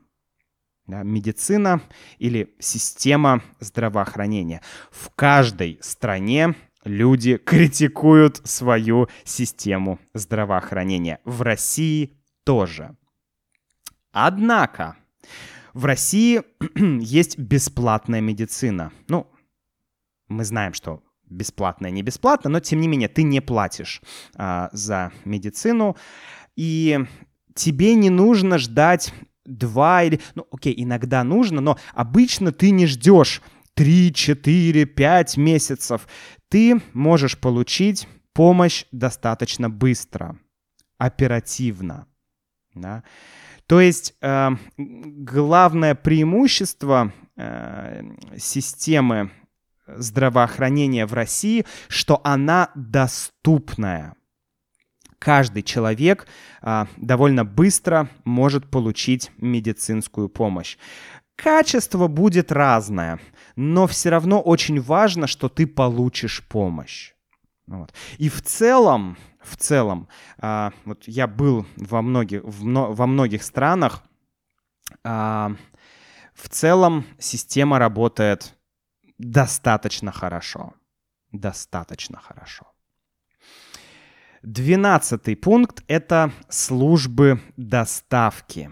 Да, 0.86 1.02
медицина 1.02 1.82
или 2.18 2.54
система 2.58 3.42
здравоохранения. 3.60 4.62
В 4.90 5.10
каждой 5.14 5.78
стране 5.82 6.54
люди 6.88 7.36
критикуют 7.36 8.40
свою 8.44 9.08
систему 9.24 10.00
здравоохранения. 10.14 11.20
В 11.24 11.42
России 11.42 12.16
тоже. 12.44 12.96
Однако 14.10 14.96
в 15.74 15.84
России 15.84 16.42
есть 17.00 17.38
бесплатная 17.38 18.20
медицина. 18.20 18.90
Ну, 19.08 19.26
мы 20.28 20.44
знаем, 20.44 20.74
что 20.74 21.02
бесплатная 21.30 21.90
не 21.90 22.02
бесплатно, 22.02 22.50
но 22.50 22.60
тем 22.60 22.80
не 22.80 22.88
менее 22.88 23.08
ты 23.08 23.22
не 23.22 23.40
платишь 23.40 24.00
а, 24.34 24.70
за 24.72 25.12
медицину, 25.24 25.96
и 26.56 26.98
тебе 27.54 27.94
не 27.94 28.10
нужно 28.10 28.58
ждать 28.58 29.12
два 29.44 30.02
или... 30.02 30.20
Ну, 30.34 30.46
окей, 30.50 30.74
иногда 30.76 31.22
нужно, 31.24 31.60
но 31.60 31.78
обычно 31.94 32.52
ты 32.52 32.70
не 32.70 32.86
ждешь 32.86 33.42
3, 33.74 34.12
4, 34.12 34.86
5 34.86 35.36
месяцев 35.36 36.08
ты 36.48 36.80
можешь 36.92 37.38
получить 37.38 38.08
помощь 38.32 38.84
достаточно 38.92 39.68
быстро, 39.68 40.38
оперативно. 40.96 42.06
Да? 42.74 43.02
То 43.66 43.80
есть 43.80 44.14
э, 44.20 44.50
главное 44.76 45.94
преимущество 45.94 47.12
э, 47.36 48.02
системы 48.38 49.30
здравоохранения 49.86 51.06
в 51.06 51.14
России, 51.14 51.66
что 51.88 52.20
она 52.24 52.70
доступная. 52.74 54.14
Каждый 55.18 55.62
человек 55.62 56.28
э, 56.62 56.86
довольно 56.96 57.44
быстро 57.44 58.08
может 58.24 58.70
получить 58.70 59.32
медицинскую 59.36 60.28
помощь. 60.28 60.78
Качество 61.36 62.08
будет 62.08 62.50
разное, 62.50 63.20
но 63.60 63.88
все 63.88 64.10
равно 64.10 64.40
очень 64.40 64.80
важно, 64.80 65.26
что 65.26 65.48
ты 65.48 65.66
получишь 65.66 66.46
помощь. 66.46 67.12
Вот. 67.66 67.92
И 68.16 68.28
в 68.28 68.40
целом, 68.40 69.18
в 69.42 69.56
целом, 69.56 70.06
а, 70.38 70.72
вот 70.84 71.08
я 71.08 71.26
был 71.26 71.66
во 71.76 72.00
многих, 72.00 72.44
в, 72.44 72.62
во 72.62 73.06
многих 73.08 73.42
странах, 73.42 74.04
а, 75.02 75.56
в 76.34 76.48
целом 76.48 77.04
система 77.18 77.80
работает 77.80 78.54
достаточно 79.18 80.12
хорошо. 80.12 80.74
Достаточно 81.32 82.20
хорошо. 82.20 82.64
Двенадцатый 84.42 85.34
пункт— 85.34 85.82
это 85.88 86.30
службы 86.48 87.40
доставки. 87.56 88.70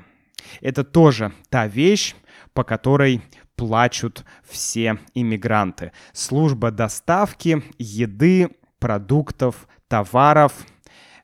Это 0.61 0.84
тоже 0.84 1.32
та 1.49 1.66
вещь, 1.66 2.14
по 2.53 2.62
которой 2.62 3.20
плачут 3.57 4.25
все 4.45 4.99
иммигранты. 5.15 5.93
Служба 6.13 6.71
доставки 6.71 7.63
еды, 7.79 8.51
продуктов, 8.79 9.67
товаров, 9.89 10.53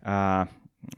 э, 0.03 0.47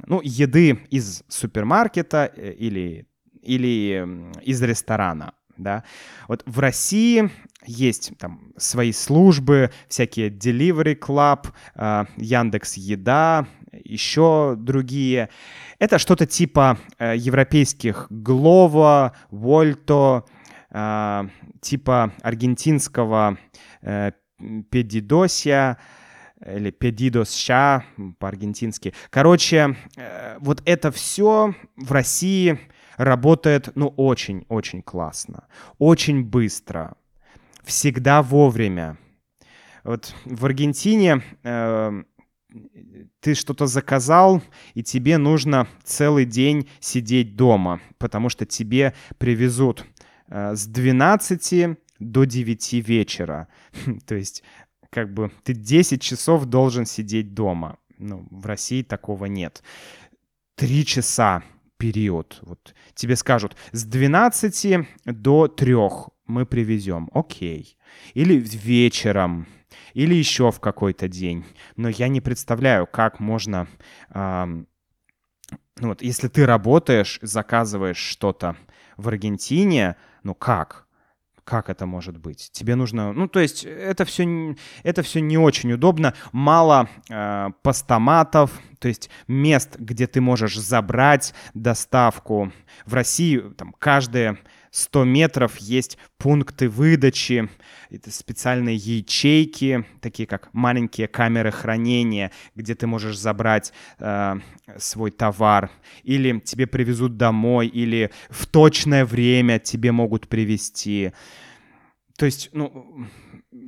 ну, 0.06 0.20
еды 0.22 0.80
из 0.90 1.24
супермаркета 1.28 2.30
э, 2.34 2.52
или, 2.52 3.06
или 3.42 4.32
из 4.42 4.62
ресторана. 4.62 5.34
Да? 5.56 5.84
Вот 6.28 6.42
в 6.46 6.58
России 6.58 7.30
есть 7.66 8.12
там 8.18 8.52
свои 8.56 8.92
службы, 8.92 9.70
всякие 9.88 10.30
Delivery 10.30 10.98
Club, 10.98 11.48
э, 11.74 12.04
Яндекс 12.16 12.74
Еда, 12.74 13.46
еще 13.84 14.54
другие. 14.56 15.28
Это 15.78 15.98
что-то 15.98 16.26
типа 16.26 16.78
э, 16.98 17.14
европейских 17.16 18.06
Glovo, 18.10 19.12
Volto, 19.30 20.24
э, 20.74 21.28
типа 21.62 22.12
аргентинского 22.22 23.38
э, 23.80 24.12
Педидосия 24.70 25.78
или 26.44 26.70
Педидосща 26.70 27.84
по-аргентински. 28.18 28.92
Короче, 29.10 29.76
э, 29.96 30.36
вот 30.40 30.62
это 30.66 30.90
все 30.90 31.54
в 31.76 31.92
России 31.92 32.58
работает, 32.96 33.70
ну, 33.74 33.88
очень-очень 33.96 34.82
классно, 34.82 35.46
очень 35.78 36.24
быстро, 36.24 36.96
всегда 37.64 38.22
вовремя. 38.22 38.98
Вот 39.84 40.14
в 40.24 40.44
Аргентине 40.44 41.22
э, 41.42 42.02
ты 43.20 43.34
что-то 43.34 43.66
заказал, 43.66 44.42
и 44.74 44.82
тебе 44.82 45.18
нужно 45.18 45.66
целый 45.82 46.24
день 46.24 46.68
сидеть 46.80 47.36
дома, 47.36 47.80
потому 47.98 48.28
что 48.28 48.46
тебе 48.46 48.94
привезут 49.18 49.84
с 50.28 50.66
12 50.66 51.78
до 51.98 52.24
9 52.24 52.72
вечера. 52.86 53.48
То 54.06 54.14
есть, 54.14 54.42
как 54.90 55.12
бы, 55.12 55.30
ты 55.42 55.54
10 55.54 56.00
часов 56.00 56.46
должен 56.46 56.86
сидеть 56.86 57.34
дома. 57.34 57.78
Ну, 57.98 58.26
в 58.30 58.46
России 58.46 58.82
такого 58.82 59.26
нет. 59.26 59.62
Три 60.56 60.84
часа 60.84 61.42
период. 61.76 62.38
Вот 62.42 62.74
тебе 62.94 63.16
скажут, 63.16 63.56
с 63.72 63.84
12 63.84 64.86
до 65.04 65.48
3 65.48 65.74
мы 66.26 66.46
привезем. 66.46 67.10
Окей. 67.12 67.76
Или 68.14 68.36
вечером 68.36 69.46
или 69.94 70.14
еще 70.14 70.50
в 70.50 70.60
какой-то 70.60 71.08
день. 71.08 71.44
Но 71.76 71.88
я 71.88 72.08
не 72.08 72.20
представляю, 72.20 72.86
как 72.86 73.20
можно, 73.20 73.66
э, 74.10 74.44
ну 74.46 75.88
вот, 75.88 76.02
если 76.02 76.28
ты 76.28 76.46
работаешь, 76.46 77.18
заказываешь 77.22 77.96
что-то 77.96 78.56
в 78.96 79.08
Аргентине, 79.08 79.96
ну 80.24 80.34
как? 80.34 80.86
Как 81.44 81.68
это 81.68 81.84
может 81.84 82.16
быть? 82.16 82.50
Тебе 82.52 82.74
нужно... 82.74 83.12
Ну, 83.12 83.28
то 83.28 83.38
есть 83.38 83.64
это 83.64 84.06
все, 84.06 84.56
это 84.82 85.02
все 85.02 85.20
не 85.20 85.36
очень 85.36 85.72
удобно. 85.72 86.14
Мало 86.32 86.88
э, 87.10 87.50
постаматов, 87.62 88.50
то 88.78 88.88
есть 88.88 89.10
мест, 89.28 89.76
где 89.78 90.06
ты 90.06 90.22
можешь 90.22 90.56
забрать 90.58 91.34
доставку. 91.52 92.50
В 92.86 92.94
России 92.94 93.40
там 93.58 93.74
каждые 93.78 94.38
100 94.74 95.04
метров 95.04 95.56
есть 95.58 95.98
пункты 96.18 96.68
выдачи, 96.68 97.48
это 97.90 98.10
специальные 98.10 98.74
ячейки, 98.74 99.84
такие 100.00 100.26
как 100.26 100.52
маленькие 100.52 101.06
камеры 101.06 101.52
хранения, 101.52 102.32
где 102.56 102.74
ты 102.74 102.88
можешь 102.88 103.16
забрать 103.16 103.72
э, 104.00 104.34
свой 104.76 105.12
товар, 105.12 105.70
или 106.02 106.40
тебе 106.40 106.66
привезут 106.66 107.16
домой, 107.16 107.68
или 107.68 108.10
в 108.30 108.46
точное 108.46 109.04
время 109.04 109.60
тебе 109.60 109.92
могут 109.92 110.26
привезти. 110.26 111.12
То 112.18 112.26
есть, 112.26 112.50
ну, 112.52 113.06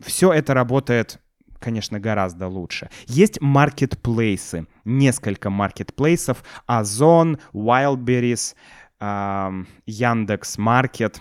все 0.04 0.32
это 0.32 0.54
работает 0.54 1.20
конечно, 1.58 1.98
гораздо 1.98 2.48
лучше. 2.48 2.90
Есть 3.06 3.40
маркетплейсы, 3.40 4.66
несколько 4.84 5.50
маркетплейсов, 5.50 6.44
Озон, 6.66 7.38
Wildberries, 7.52 8.54
Яндекс 9.00 10.58
Маркет. 10.58 11.20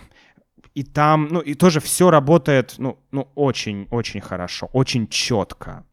И 0.74 0.82
там, 0.82 1.28
ну, 1.28 1.40
и 1.40 1.54
тоже 1.54 1.80
все 1.80 2.10
работает, 2.10 2.74
ну, 2.78 2.98
ну, 3.10 3.28
очень-очень 3.34 4.20
хорошо, 4.20 4.68
очень 4.72 5.08
четко. 5.08 5.86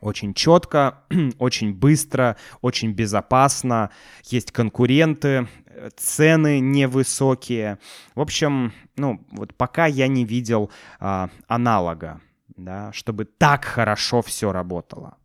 Очень 0.00 0.34
четко, 0.34 1.02
очень 1.38 1.74
быстро, 1.74 2.36
очень 2.60 2.92
безопасно. 2.92 3.90
Есть 4.24 4.52
конкуренты, 4.52 5.48
цены 5.96 6.60
невысокие. 6.60 7.78
В 8.14 8.20
общем, 8.20 8.72
ну, 8.96 9.24
вот 9.32 9.54
пока 9.54 9.86
я 9.86 10.08
не 10.08 10.24
видел 10.24 10.70
а, 10.98 11.30
аналога, 11.48 12.20
да, 12.56 12.92
чтобы 12.92 13.24
так 13.24 13.64
хорошо 13.64 14.22
все 14.22 14.52
работало. 14.52 15.16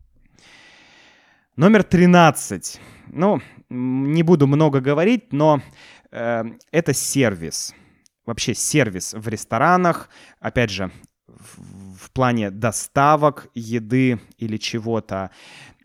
Номер 1.56 1.82
13. 1.82 2.80
Ну, 3.08 3.40
не 3.68 4.22
буду 4.22 4.46
много 4.46 4.80
говорить, 4.80 5.32
но 5.32 5.60
э, 6.10 6.44
это 6.70 6.92
сервис. 6.92 7.74
Вообще 8.24 8.54
сервис 8.54 9.14
в 9.14 9.28
ресторанах, 9.28 10.08
опять 10.40 10.70
же, 10.70 10.90
в, 11.26 11.96
в 12.06 12.10
плане 12.10 12.50
доставок 12.50 13.48
еды 13.54 14.18
или 14.38 14.56
чего-то. 14.56 15.30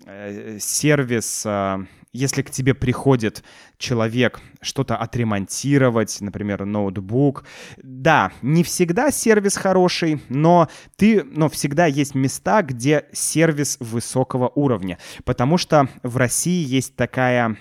Э, 0.05 0.57
сервис, 0.59 1.45
э, 1.45 1.85
если 2.13 2.41
к 2.41 2.51
тебе 2.51 2.73
приходит 2.73 3.43
человек 3.77 4.41
что-то 4.61 4.97
отремонтировать, 4.97 6.19
например, 6.19 6.65
ноутбук. 6.65 7.45
Да, 7.77 8.31
не 8.41 8.63
всегда 8.63 9.11
сервис 9.11 9.55
хороший, 9.55 10.21
но 10.29 10.69
ты, 10.97 11.23
но 11.23 11.49
всегда 11.49 11.85
есть 11.85 12.15
места, 12.15 12.61
где 12.61 13.05
сервис 13.13 13.77
высокого 13.79 14.51
уровня, 14.53 14.97
потому 15.23 15.57
что 15.57 15.87
в 16.03 16.17
России 16.17 16.65
есть 16.65 16.95
такая 16.95 17.57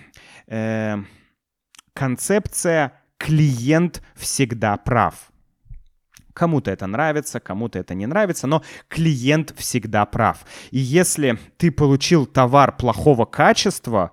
э, 0.48 0.96
концепция 1.92 2.92
«клиент 3.18 4.02
всегда 4.16 4.76
прав». 4.76 5.30
Кому-то 6.32 6.70
это 6.70 6.86
нравится, 6.86 7.40
кому-то 7.40 7.78
это 7.78 7.94
не 7.94 8.06
нравится, 8.06 8.46
но 8.46 8.62
клиент 8.88 9.52
всегда 9.56 10.06
прав. 10.06 10.38
И 10.70 10.78
если 10.78 11.38
ты 11.58 11.70
получил 11.70 12.24
товар 12.24 12.76
плохого 12.76 13.26
качества, 13.26 14.12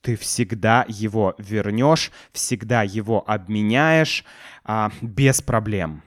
ты 0.00 0.16
всегда 0.16 0.84
его 0.88 1.34
вернешь, 1.38 2.10
всегда 2.32 2.82
его 2.82 3.28
обменяешь 3.28 4.24
а, 4.64 4.90
без 5.00 5.42
проблем. 5.42 6.02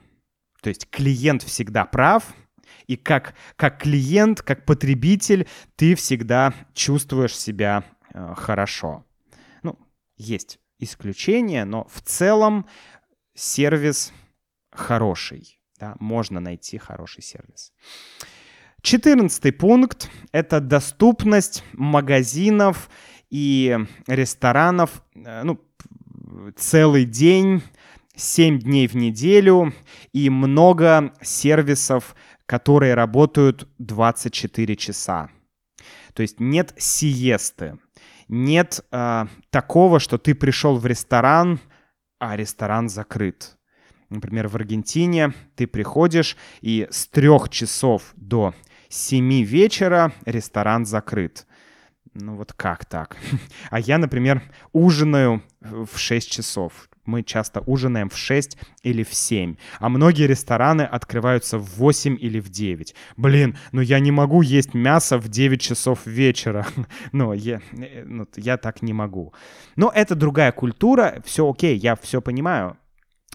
То 0.60 0.68
есть 0.68 0.88
клиент 0.90 1.42
всегда 1.42 1.84
прав, 1.84 2.34
и 2.86 2.96
как, 2.96 3.34
как 3.56 3.82
клиент, 3.82 4.42
как 4.42 4.64
потребитель, 4.64 5.46
ты 5.76 5.94
всегда 5.94 6.54
чувствуешь 6.74 7.36
себя 7.36 7.84
э, 8.12 8.34
хорошо. 8.36 9.04
Есть 10.16 10.60
исключения, 10.78 11.64
но 11.64 11.86
в 11.90 12.00
целом 12.00 12.66
сервис 13.34 14.12
хороший. 14.70 15.58
Да, 15.80 15.96
можно 15.98 16.38
найти 16.40 16.78
хороший 16.78 17.22
сервис. 17.22 17.72
Четырнадцатый 18.80 19.52
пункт— 19.52 20.08
это 20.32 20.60
доступность 20.60 21.64
магазинов 21.72 22.88
и 23.34 23.76
ресторанов 24.06 25.02
э, 25.14 25.42
ну, 25.42 25.60
целый 26.56 27.04
день, 27.04 27.62
7 28.14 28.60
дней 28.60 28.86
в 28.86 28.94
неделю 28.94 29.72
и 30.12 30.30
много 30.30 31.12
сервисов, 31.20 32.14
которые 32.46 32.94
работают 32.94 33.68
24 33.78 34.76
часа. 34.76 35.30
То 36.12 36.22
есть 36.22 36.38
нет 36.38 36.74
сиесты 36.78 37.78
нет 38.28 38.80
э, 38.90 39.26
такого, 39.50 40.00
что 40.00 40.18
ты 40.18 40.34
пришел 40.34 40.76
в 40.76 40.86
ресторан, 40.86 41.60
а 42.18 42.36
ресторан 42.36 42.88
закрыт. 42.88 43.56
Например, 44.10 44.48
в 44.48 44.56
Аргентине 44.56 45.32
ты 45.56 45.66
приходишь, 45.66 46.36
и 46.60 46.86
с 46.90 47.06
трех 47.06 47.48
часов 47.48 48.12
до 48.16 48.54
семи 48.88 49.42
вечера 49.42 50.12
ресторан 50.24 50.86
закрыт. 50.86 51.46
Ну 52.14 52.36
вот 52.36 52.52
как 52.52 52.84
так? 52.84 53.16
А 53.70 53.80
я, 53.80 53.98
например, 53.98 54.42
ужинаю 54.72 55.42
в 55.60 55.98
6 55.98 56.30
часов 56.30 56.88
мы 57.06 57.22
часто 57.22 57.60
ужинаем 57.60 58.08
в 58.08 58.16
6 58.16 58.58
или 58.82 59.02
в 59.02 59.14
7, 59.14 59.56
а 59.78 59.88
многие 59.88 60.26
рестораны 60.26 60.82
открываются 60.82 61.58
в 61.58 61.76
8 61.76 62.16
или 62.20 62.40
в 62.40 62.48
9. 62.48 62.94
Блин, 63.16 63.56
ну 63.72 63.80
я 63.80 63.98
не 64.00 64.10
могу 64.10 64.42
есть 64.42 64.74
мясо 64.74 65.18
в 65.18 65.28
9 65.28 65.60
часов 65.60 66.06
вечера. 66.06 66.66
ну, 67.12 67.32
я, 67.32 67.60
ну, 68.04 68.26
я 68.36 68.56
так 68.56 68.82
не 68.82 68.92
могу. 68.92 69.34
Но 69.76 69.92
это 69.94 70.14
другая 70.14 70.52
культура, 70.52 71.22
все 71.24 71.48
окей, 71.50 71.76
я 71.76 71.96
все 71.96 72.20
понимаю. 72.20 72.76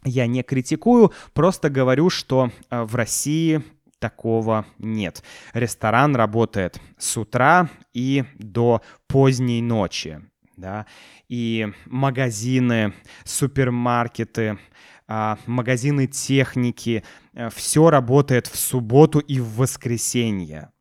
Я 0.05 0.27
не 0.27 0.43
критикую, 0.43 1.11
просто 1.33 1.69
говорю, 1.69 2.09
что 2.09 2.51
э, 2.69 2.83
в 2.83 2.95
России 2.95 3.61
такого 3.99 4.65
нет. 4.77 5.23
Ресторан 5.53 6.15
работает 6.15 6.79
с 6.97 7.17
утра 7.17 7.69
и 7.93 8.25
до 8.37 8.81
поздней 9.07 9.61
ночи 9.61 10.21
да, 10.59 10.85
и 11.27 11.67
магазины, 11.85 12.93
супермаркеты, 13.23 14.59
а, 15.07 15.39
магазины 15.47 16.05
техники, 16.05 17.03
э, 17.33 17.49
все 17.49 17.89
работает 17.89 18.47
в 18.47 18.57
субботу 18.57 19.19
и 19.19 19.39
в 19.39 19.55
воскресенье. 19.55 20.71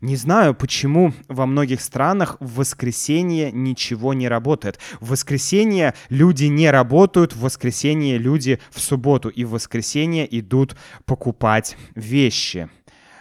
Не 0.00 0.16
знаю, 0.16 0.54
почему 0.54 1.12
во 1.28 1.46
многих 1.46 1.80
странах 1.80 2.36
в 2.40 2.56
воскресенье 2.56 3.50
ничего 3.50 4.14
не 4.14 4.28
работает. 4.28 4.78
В 5.00 5.10
воскресенье 5.10 5.94
люди 6.08 6.44
не 6.44 6.70
работают, 6.70 7.32
в 7.32 7.40
воскресенье 7.40 8.18
люди 8.18 8.60
в 8.70 8.80
субботу 8.80 9.28
и 9.28 9.44
в 9.44 9.50
воскресенье 9.50 10.26
идут 10.38 10.76
покупать 11.04 11.76
вещи, 11.94 12.68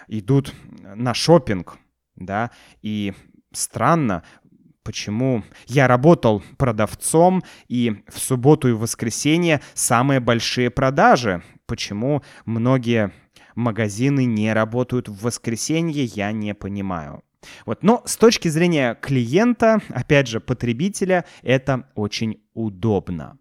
идут 0.07 0.53
на 0.95 1.13
шопинг, 1.13 1.77
да, 2.15 2.51
и 2.81 3.13
странно, 3.51 4.23
почему 4.83 5.43
я 5.65 5.87
работал 5.87 6.43
продавцом, 6.57 7.43
и 7.67 8.03
в 8.07 8.19
субботу 8.19 8.69
и 8.69 8.71
в 8.71 8.79
воскресенье 8.79 9.61
самые 9.73 10.19
большие 10.19 10.69
продажи. 10.69 11.41
Почему 11.65 12.23
многие 12.45 13.11
магазины 13.57 14.25
не 14.25 14.53
работают 14.53 15.09
в 15.09 15.21
воскресенье, 15.21 16.05
я 16.05 16.31
не 16.31 16.53
понимаю. 16.53 17.23
Вот. 17.65 17.83
Но 17.83 18.01
с 18.05 18.17
точки 18.17 18.47
зрения 18.47 18.95
клиента, 18.95 19.81
опять 19.89 20.27
же, 20.27 20.39
потребителя, 20.39 21.25
это 21.43 21.89
очень 21.95 22.41
удобно. 22.53 23.37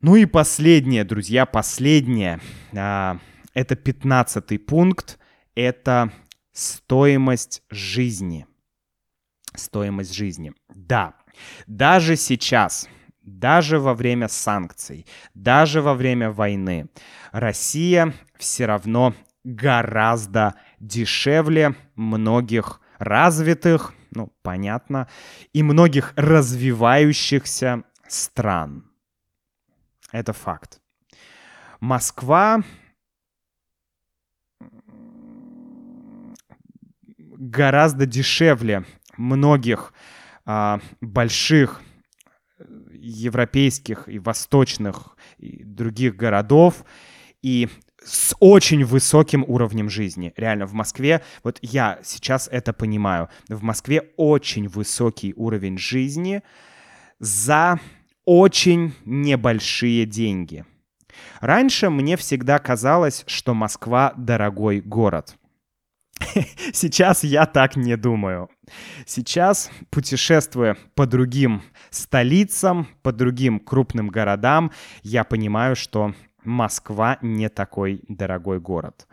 Ну 0.00 0.16
и 0.16 0.26
последнее, 0.26 1.04
друзья, 1.04 1.46
последнее. 1.46 2.40
А, 2.76 3.18
это 3.54 3.76
пятнадцатый 3.76 4.58
пункт. 4.58 5.18
Это 5.54 6.12
стоимость 6.52 7.62
жизни 7.70 8.46
стоимость 9.56 10.14
жизни. 10.14 10.52
Да, 10.74 11.14
даже 11.66 12.16
сейчас, 12.16 12.88
даже 13.24 13.78
во 13.78 13.94
время 13.94 14.28
санкций, 14.28 15.06
даже 15.34 15.80
во 15.82 15.94
время 15.94 16.30
войны, 16.30 16.88
Россия 17.32 18.12
все 18.38 18.66
равно 18.66 19.14
гораздо 19.44 20.54
дешевле 20.80 21.74
многих 21.96 22.80
развитых, 22.98 23.92
ну, 24.10 24.32
понятно, 24.42 25.08
и 25.52 25.62
многих 25.62 26.12
развивающихся 26.16 27.84
стран. 28.06 28.90
Это 30.12 30.32
факт. 30.32 30.80
Москва 31.80 32.62
гораздо 37.36 38.06
дешевле 38.06 38.84
многих 39.16 39.92
а, 40.46 40.80
больших 41.00 41.80
европейских 43.10 44.08
и 44.08 44.18
восточных 44.18 45.16
и 45.38 45.62
других 45.64 46.16
городов 46.16 46.84
и 47.42 47.68
с 48.04 48.36
очень 48.38 48.84
высоким 48.84 49.44
уровнем 49.46 49.88
жизни. 49.88 50.32
Реально, 50.36 50.66
в 50.66 50.72
Москве, 50.72 51.22
вот 51.42 51.58
я 51.62 51.98
сейчас 52.02 52.48
это 52.50 52.72
понимаю, 52.72 53.28
в 53.48 53.62
Москве 53.62 54.10
очень 54.16 54.68
высокий 54.68 55.32
уровень 55.36 55.78
жизни 55.78 56.42
за 57.18 57.80
очень 58.24 58.94
небольшие 59.04 60.06
деньги. 60.06 60.64
Раньше 61.40 61.90
мне 61.90 62.16
всегда 62.16 62.58
казалось, 62.58 63.24
что 63.26 63.54
Москва 63.54 64.12
дорогой 64.16 64.80
город. 64.80 65.36
Сейчас 66.72 67.24
я 67.24 67.46
так 67.46 67.76
не 67.76 67.96
думаю. 67.96 68.48
Сейчас, 69.06 69.70
путешествуя 69.90 70.76
по 70.94 71.06
другим 71.06 71.62
столицам, 71.90 72.88
по 73.02 73.12
другим 73.12 73.60
крупным 73.60 74.08
городам, 74.08 74.72
я 75.02 75.24
понимаю, 75.24 75.76
что 75.76 76.14
Москва 76.44 77.18
не 77.22 77.48
такой 77.48 78.02
дорогой 78.08 78.60
город 78.60 79.06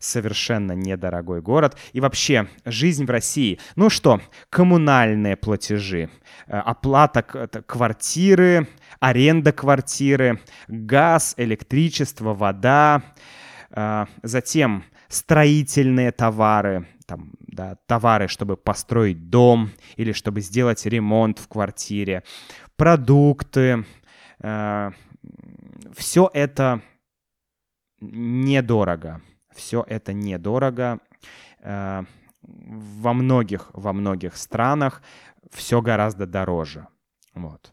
совершенно 0.00 0.72
недорогой 0.72 1.42
город. 1.42 1.76
И 1.92 2.00
вообще, 2.00 2.48
жизнь 2.64 3.04
в 3.04 3.10
России. 3.10 3.60
Ну 3.76 3.90
что, 3.90 4.20
коммунальные 4.48 5.36
платежи, 5.36 6.08
э, 6.46 6.56
оплата 6.58 7.22
квартиры, 7.22 8.66
аренда 8.98 9.52
квартиры, 9.52 10.40
газ, 10.68 11.34
электричество, 11.36 12.34
вода, 12.34 13.02
э, 13.70 14.06
затем 14.22 14.84
строительные 15.08 16.12
товары, 16.12 16.86
там, 17.10 17.32
да, 17.40 17.74
товары, 17.86 18.28
чтобы 18.28 18.56
построить 18.56 19.30
дом 19.30 19.70
или 19.96 20.12
чтобы 20.12 20.40
сделать 20.42 20.86
ремонт 20.86 21.40
в 21.40 21.48
квартире, 21.48 22.22
продукты, 22.76 23.84
э, 24.38 24.90
все 25.92 26.30
это 26.32 26.82
недорого. 28.00 29.20
Все 29.52 29.84
это 29.88 30.12
недорого. 30.12 31.00
Э, 31.58 32.04
во 32.42 33.12
многих, 33.12 33.70
во 33.72 33.92
многих 33.92 34.36
странах 34.36 35.02
все 35.50 35.82
гораздо 35.82 36.26
дороже. 36.26 36.86
Вот. 37.34 37.72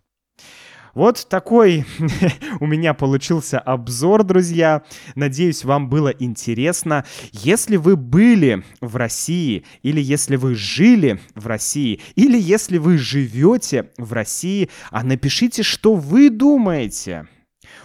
Вот 0.98 1.28
такой 1.30 1.86
у 2.60 2.66
меня 2.66 2.96
получился 2.96 3.60
обзор, 3.60 4.24
друзья. 4.24 4.82
Надеюсь, 5.14 5.64
вам 5.64 5.90
было 5.90 6.08
интересно. 6.08 7.06
Если 7.32 7.76
вы 7.76 7.96
были 7.96 8.64
в 8.82 8.96
России, 8.96 9.64
или 9.84 10.02
если 10.02 10.38
вы 10.38 10.56
жили 10.56 11.22
в 11.36 11.46
России, 11.46 12.02
или 12.16 12.40
если 12.40 12.80
вы 12.80 12.98
живете 12.98 13.92
в 14.00 14.12
России, 14.12 14.72
а 14.90 15.04
напишите, 15.04 15.62
что 15.62 15.94
вы 15.94 16.32
думаете. 16.32 17.28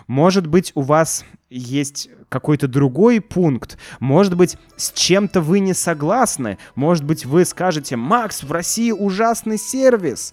Может 0.07 0.47
быть, 0.47 0.73
у 0.75 0.81
вас 0.81 1.27
есть 1.51 2.09
какой-то 2.31 2.67
другой 2.67 3.21
пункт. 3.21 3.77
Может 4.01 4.39
быть, 4.39 4.57
с 4.77 4.91
чем-то 4.91 5.43
вы 5.43 5.61
не 5.61 5.75
согласны. 5.75 6.57
Может 6.77 7.05
быть, 7.05 7.27
вы 7.27 7.45
скажете, 7.45 7.97
Макс, 7.97 8.43
в 8.43 8.51
России 8.51 8.91
ужасный 8.91 9.59
сервис. 9.59 10.33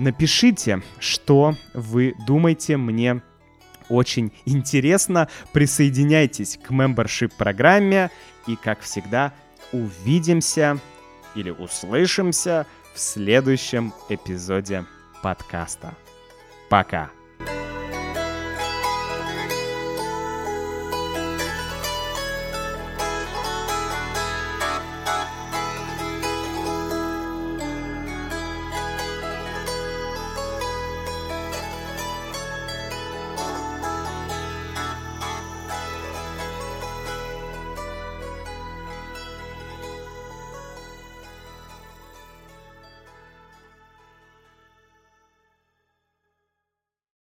Напишите, 0.00 0.82
что 0.98 1.56
вы 1.74 2.14
думаете, 2.26 2.78
мне 2.78 3.20
очень 3.90 4.32
интересно. 4.46 5.28
Присоединяйтесь 5.52 6.56
к 6.56 6.70
membership 6.70 7.34
программе 7.36 8.10
и, 8.46 8.56
как 8.56 8.80
всегда, 8.80 9.34
увидимся 9.72 10.78
или 11.34 11.50
услышимся 11.50 12.66
в 12.94 12.98
следующем 12.98 13.92
эпизоде 14.08 14.86
подкаста. 15.22 15.94
Пока! 16.70 17.10